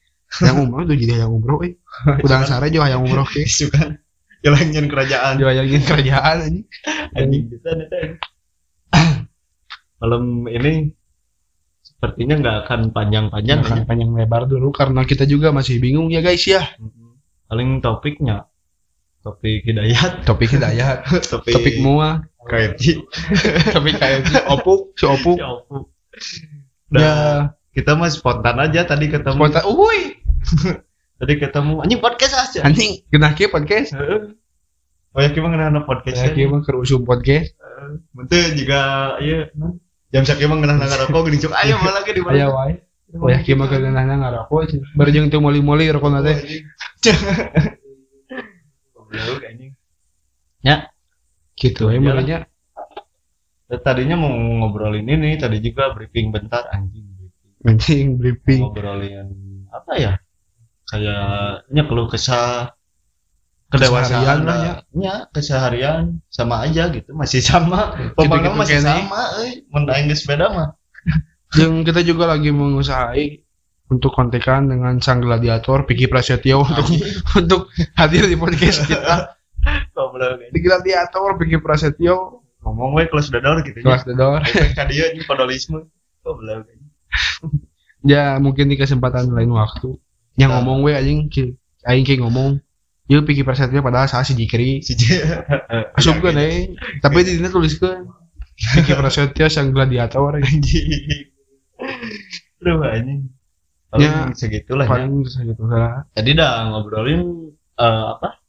Yang 0.43 0.57
umroh 0.67 0.83
tuh 0.85 0.97
jadi 0.99 1.23
yang 1.27 1.33
umroh 1.33 1.63
eh. 1.63 1.79
Udang 2.27 2.45
sare 2.45 2.69
juga 2.71 2.91
yang 2.91 3.03
umroh 3.07 3.27
ke. 3.27 3.45
Isu 3.47 3.71
kan 3.71 3.99
jalannya 4.45 4.87
kerajaan 4.87 5.43
Juga 5.43 5.59
ingin 5.59 5.83
kerajaan 5.83 6.37
anjing. 6.47 6.65
anjing 7.19 7.43
bisa 7.51 7.71
malam 10.01 10.47
ini 10.47 10.93
sepertinya 11.83 12.35
nggak 12.39 12.57
akan 12.69 12.81
panjang-panjang 12.93 13.59
Jangan 13.65 13.83
ya. 13.83 13.89
panjang 13.89 14.11
lebar 14.13 14.45
dulu 14.47 14.69
karena 14.71 15.03
kita 15.09 15.25
juga 15.25 15.51
masih 15.51 15.81
bingung 15.81 16.13
ya 16.13 16.21
guys 16.21 16.45
ya. 16.45 16.63
paling 17.47 17.81
topiknya 17.81 18.47
topik 19.25 19.67
hidayat 19.67 20.23
Topik 20.23 20.55
hidayat, 20.55 21.03
topik 21.33 21.51
topik 21.51 21.77
mua, 21.83 22.23
KFC 22.47 23.03
topik 23.75 23.99
kayak 23.99 24.23
si 24.31 24.39
opuk, 24.47 24.95
si 24.95 25.05
opuk. 25.09 25.39
Ya. 26.17 26.97
Nah, 26.97 27.01
Ya, 27.03 27.15
kita 27.77 27.93
mah 27.99 28.09
spontan 28.09 28.57
aja 28.63 28.89
tadi 28.89 29.13
ketemu 29.13 29.37
spontan. 29.37 29.63
Uy, 29.69 30.17
tadi 31.21 31.33
ketemu 31.37 31.85
anjing 31.85 32.01
podcast 32.01 32.35
aja 32.35 32.65
anjing, 32.65 33.05
kena 33.13 33.37
ke 33.37 33.51
podcast. 33.53 33.93
Oh 35.17 35.21
ya 35.25 35.33
gimana 35.33 35.73
ngena 35.73 35.89
podcast 35.89 36.21
Ya, 36.21 36.29
kita 36.33 36.53
mah 36.53 36.61
kerusum 36.61 37.09
podcast. 37.09 37.57
Bentuk 38.13 38.53
juga 38.57 39.17
iya 39.21 39.49
jam 40.13 40.25
sakit 40.25 40.45
emang 40.45 40.61
ngena 40.61 40.81
ngarokok 40.81 41.21
gini 41.29 41.41
cuk 41.41 41.53
ayo 41.57 41.81
malah 41.85 42.03
ke 42.05 42.13
di 42.17 42.21
Aya 42.25 42.53
wae. 42.53 42.75
Oh 43.17 43.29
ya, 43.33 43.41
kita 43.41 43.57
mah 43.57 43.69
kena 43.73 44.05
ngarokok. 44.05 44.77
Bareng 44.97 45.33
teu 45.33 45.41
moli-moli 45.41 45.89
rokok 45.89 46.21
teh. 46.21 46.37
Goblok, 48.97 49.41
anjing. 49.47 49.73
Ya, 50.61 50.91
Gitu 51.57 51.89
ya 51.89 51.99
makanya 52.05 52.39
tadinya 53.83 54.15
mau 54.15 54.31
ngobrolin 54.31 55.07
ini, 55.07 55.35
tadi 55.35 55.59
juga 55.59 55.91
briefing 55.95 56.31
bentar 56.31 56.71
anjing. 56.71 57.07
anjing 57.67 58.15
Mau 58.15 58.19
briefing. 58.23 58.61
Ngobrolin 58.63 59.27
apa 59.75 59.93
ya? 59.99 60.13
Kayaknya 60.87 61.83
keluh 61.91 62.07
kesah 62.07 62.71
kedewasaan 63.67 64.47
lah, 64.47 64.55
lah 64.55 64.59
ya. 64.95 65.15
keseharian 65.35 66.23
sama 66.31 66.63
aja 66.63 66.87
gitu, 66.95 67.11
masih 67.11 67.43
sama. 67.43 67.99
Pembangun 68.15 68.55
Gitu-gitu 68.55 68.61
masih 68.63 68.79
sama, 68.87 69.21
aing 69.75 70.07
geus 70.07 70.23
beda 70.23 70.47
mah. 70.55 70.69
Dan 71.59 71.83
kita 71.83 72.07
juga 72.07 72.31
lagi 72.31 72.55
mengusahai 72.55 73.43
untuk 73.91 74.15
kontekan 74.15 74.71
dengan 74.71 74.99
sang 74.99 75.23
gladiator 75.23 75.87
Piki 75.87 76.07
Prasetyo 76.11 76.63
untuk 76.63 76.87
untuk 77.43 77.61
hadir 77.99 78.31
di 78.31 78.39
podcast 78.39 78.87
kita. 78.87 79.35
Di 80.55 80.61
gladiator 80.63 81.35
bikin 81.35 81.59
prasetyo 81.59 82.46
Ngomong 82.67 82.99
we 82.99 83.07
kelas 83.07 83.31
dador 83.31 83.63
gitu 83.63 83.79
ya. 83.79 83.85
kelas 83.87 84.03
dedor 84.03 84.43
Efek 84.43 84.75
dia 84.91 85.15
ini 85.15 85.23
podolisme. 85.23 85.87
Goblok. 86.21 86.67
ya 88.03 88.43
mungkin 88.43 88.67
di 88.67 88.75
kesempatan 88.75 89.31
lain 89.31 89.55
waktu 89.55 89.95
yang 90.35 90.51
Nah. 90.51 90.61
ngomong 90.61 90.83
we 90.83 90.93
anjing 90.93 91.31
aing 91.87 92.03
ki 92.03 92.19
ngomong 92.19 92.59
Yuk 93.07 93.23
pikir 93.23 93.47
prasetyo 93.47 93.87
padahal 93.87 94.11
saya 94.11 94.27
si 94.27 94.35
Jikri 94.35 94.83
Si. 94.83 94.99
Asup 95.95 96.19
kan 96.19 96.35
eh 96.35 96.75
tapi 96.99 97.23
di 97.23 97.39
sini 97.39 97.47
tuliskan 97.47 98.11
pikir 98.75 98.99
prasetyo 98.99 99.47
sang 99.47 99.71
gladiator 99.71 100.35
Anjing. 100.35 101.31
Aduh 102.59 102.83
anjing. 102.83 103.31
Paling 103.87 104.03
Ya, 104.03 104.35
segitulah 104.35 104.85
ya. 104.85 104.91
paling 104.91 105.23
segitu 105.23 105.63
lah 105.63 106.03
Tadi 106.11 106.35
dah 106.35 106.67
ngobrolin 106.75 107.55
eh, 107.79 108.05
apa? 108.19 108.43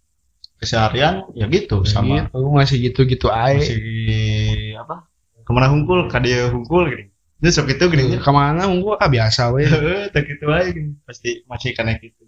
Keseharian 0.57 1.29
ya 1.37 1.45
gitu 1.47 1.85
sama 1.85 2.25
gitu 2.27 2.49
masih 2.49 2.77
gitu 2.89 2.99
gitu 3.05 3.27
aja 3.29 3.61
masih 3.61 4.73
apa? 4.81 5.05
Ke 5.45 5.51
mana 5.53 5.69
hungkul? 5.69 6.09
Kadia 6.09 6.49
hungkul 6.49 6.89
gini. 6.89 7.05
Itu 7.37 7.49
sok 7.53 7.69
itu 7.77 7.85
gini. 7.93 8.17
ke 8.17 8.31
mana 8.33 8.65
mungkin 8.65 8.97
ah 8.97 9.05
biasa 9.05 9.53
we 9.53 9.69
tak 10.09 10.25
gitu 10.33 10.49
aja 10.49 10.73
gini. 10.73 10.97
Pasti 11.05 11.45
masih 11.45 11.77
kena 11.77 11.95
gitu. 12.01 12.25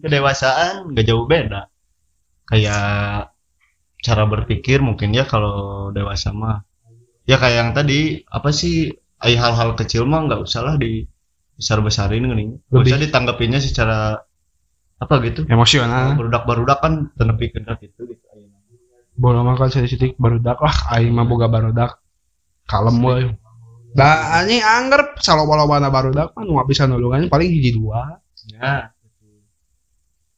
Kedewasaan 0.00 0.94
gak 0.96 1.04
jauh 1.04 1.28
beda. 1.28 1.68
Kayak 2.48 3.34
cara 3.98 4.24
berpikir 4.24 4.78
mungkin 4.80 5.12
ya 5.12 5.28
kalau 5.28 5.90
dewasa 5.92 6.32
mah. 6.32 6.64
Ya 7.28 7.36
kayak 7.36 7.56
yang 7.60 7.70
tadi 7.76 8.24
apa 8.24 8.48
sih 8.54 8.94
ay 9.20 9.34
hal-hal 9.36 9.74
kecil 9.76 10.06
mah 10.08 10.24
nggak 10.24 10.40
usah 10.40 10.62
lah 10.64 10.74
di 10.80 11.04
besar 11.58 11.82
besarin 11.84 12.24
gini. 12.24 12.56
Nggak 12.56 12.72
Lebih- 12.72 12.92
usah 12.94 13.00
ditanggapinya 13.04 13.58
secara 13.60 13.98
apa 14.98 15.14
gitu. 15.22 15.46
emosional 15.46 16.18
Barudak-barudak 16.18 16.78
kan 16.82 16.92
tenepi 17.14 17.54
kendak 17.54 17.78
gitu 17.82 18.10
gitu. 18.10 18.24
bola 19.18 19.42
makan 19.42 19.70
saya 19.70 19.86
sitik 19.90 20.14
barudak 20.18 20.58
lah. 20.62 20.74
Aing 20.94 21.10
mah 21.14 21.26
boga 21.26 21.50
barudak. 21.50 21.98
Kalem 22.68 23.02
we 23.02 23.34
da 23.96 24.38
anjing 24.38 24.62
angger 24.62 25.16
saloba-lobana 25.18 25.90
barudak 25.90 26.34
mah 26.36 26.42
nu 26.46 26.54
bisa 26.66 26.86
nulungan 26.86 27.26
paling 27.26 27.50
hiji 27.50 27.74
dua. 27.74 28.22
Ya, 28.54 28.94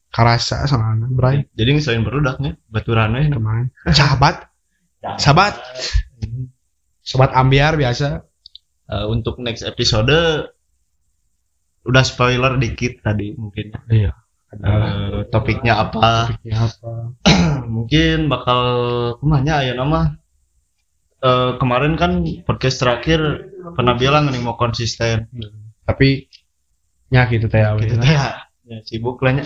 karasa 0.09 0.65
soalnya 0.65 1.05
bray. 1.09 1.45
Jadi 1.53 1.77
selain 1.77 2.01
berudaknya 2.01 2.57
baturan 2.69 3.13
we 3.17 3.29
ke 3.29 3.37
mana? 3.41 3.69
Sahabat. 3.89 4.49
Sahabat. 5.17 5.57
Sobat 7.01 7.33
ambiar 7.33 7.77
biasa. 7.77 8.25
Eh, 8.91 9.05
untuk 9.09 9.41
next 9.41 9.61
episode 9.65 10.49
udah 11.81 12.03
spoiler 12.05 12.57
dikit 12.61 13.01
tadi 13.01 13.33
mungkin. 13.33 13.73
Iya 13.89 14.20
Eh, 14.51 15.19
topiknya 15.31 15.79
apa? 15.87 16.35
Topiknya 16.35 16.67
apa? 16.67 16.91
Mungkin 17.75 18.27
bakal 18.27 18.59
ke 19.15 19.23
mana 19.23 19.63
ya 19.63 19.71
nama. 19.71 20.19
Eh, 21.23 21.51
kemarin 21.55 21.95
kan 21.95 22.19
podcast 22.43 22.83
terakhir 22.83 23.47
pernah 23.77 23.95
bilang 23.95 24.27
nih 24.27 24.43
mau 24.43 24.59
konsisten. 24.59 25.31
Tapi 25.87 26.27
nya 27.11 27.27
gitu 27.31 27.47
teh 27.47 27.63
gitu 27.79 27.95
teh 27.95 28.11
ya. 28.11 28.43
Ya, 28.67 28.79
sibuk 28.87 29.19
lah 29.23 29.43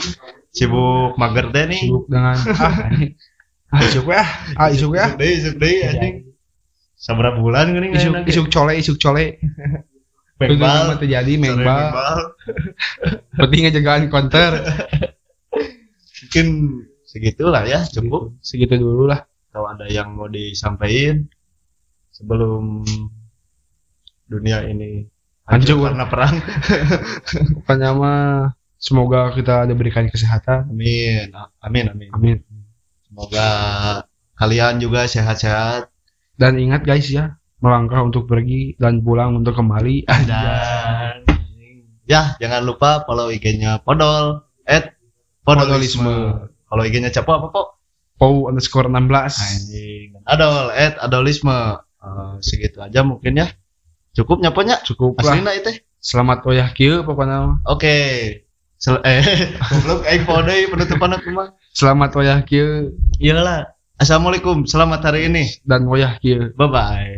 sibuk 0.53 1.17
mager 1.17 1.53
deh 1.53 1.65
nih. 1.69 1.81
Sibuk 1.85 2.05
dengan 2.09 2.37
ah 2.61 2.75
ah 3.73 3.81
isuk 3.81 4.05
we 4.09 4.15
ah 4.15 4.67
isuk 4.69 4.93
ah 4.97 5.09
Isuk 5.13 5.17
deh 5.21 5.31
isuk 5.37 5.55
deh 5.61 5.75
anjing. 5.85 6.15
Sabar 6.97 7.37
bulan 7.37 7.77
gini 7.77 7.93
isuk 7.93 8.25
isuk 8.25 8.45
cole 8.49 8.73
isuk 8.81 8.97
cole 8.97 9.37
mengbal 10.35 10.99
terjadi 10.99 11.33
mengbal 11.39 11.95
mengbal 11.95 12.19
penting 13.39 13.61
ngejagaan 13.67 14.11
counter 14.11 14.51
mungkin 16.35 16.83
segitulah 17.07 17.63
ya 17.63 17.87
cukup. 17.87 18.35
Segitu 18.43 18.75
dulu 18.75 19.07
lah. 19.07 19.23
Kalau 19.55 19.71
ada 19.71 19.87
yang 19.87 20.19
mau 20.19 20.27
disampaikan 20.27 21.31
sebelum 22.11 22.83
dunia 24.27 24.67
ini 24.67 25.07
hancur 25.47 25.79
Hancur. 25.79 25.95
karena 25.95 26.05
perang. 26.11 26.35
Pokoknya 27.55 27.89
mah 27.95 28.51
semoga 28.75 29.31
kita 29.31 29.63
diberikan 29.63 30.11
kesehatan. 30.11 30.67
Amin. 30.75 31.31
Amin 31.63 31.85
amin. 31.87 32.09
Amin. 32.11 32.37
Semoga 33.07 33.47
kalian 34.35 34.83
juga 34.83 35.07
sehat-sehat. 35.07 35.87
Dan 36.35 36.59
ingat 36.59 36.83
guys 36.83 37.07
ya 37.07 37.39
melangkah 37.59 38.03
untuk 38.03 38.27
pergi 38.27 38.75
dan 38.75 39.01
pulang 39.01 39.39
untuk 39.39 39.55
kembali. 39.55 40.07
Dan 40.27 41.23
ya 42.05 42.37
jangan 42.37 42.61
lupa 42.61 43.01
follow 43.03 43.33
IG-nya 43.33 43.81
Podol 43.81 44.45
at 44.67 44.95
Podolisme. 45.45 46.49
Kalau 46.65 46.83
IG-nya 46.83 47.13
Capo 47.13 47.37
apa 47.37 47.47
kok 47.53 47.67
Pau 48.15 48.47
underscore 48.47 48.87
16 48.87 49.11
anjing. 49.11 50.09
Adol 50.23 50.71
at 50.71 50.95
Adolisme. 51.03 51.83
Eh, 52.05 52.33
segitu 52.39 52.79
aja 52.79 53.03
mungkin 53.03 53.35
ya. 53.35 53.47
Cukup 54.15 54.39
nyaponya 54.39 54.79
cukup 54.87 55.19
lah. 55.19 55.35
Aslinya 55.35 55.51
itu? 55.51 55.83
Selamat 55.99 56.47
oyah 56.47 56.71
kieu 56.71 57.03
pokoknya. 57.03 57.59
Oke. 57.67 57.97
Sel 58.79 59.01
eh 59.03 59.23
goblok 59.71 60.05
aing 60.07 60.23
pode 60.23 60.55
penutupan 60.71 61.15
aku 61.17 61.29
mah 61.33 61.51
selamat 61.75 62.11
oyah 62.15 62.39
kieu. 62.47 62.95
Iyalah. 63.19 63.75
Assalamualaikum 63.99 64.63
selamat 64.63 65.11
hari 65.11 65.27
ini. 65.27 65.51
Dan 65.67 65.89
oyah 65.91 66.15
kieu. 66.21 66.55
Bye 66.55 66.69
bye 66.71 67.11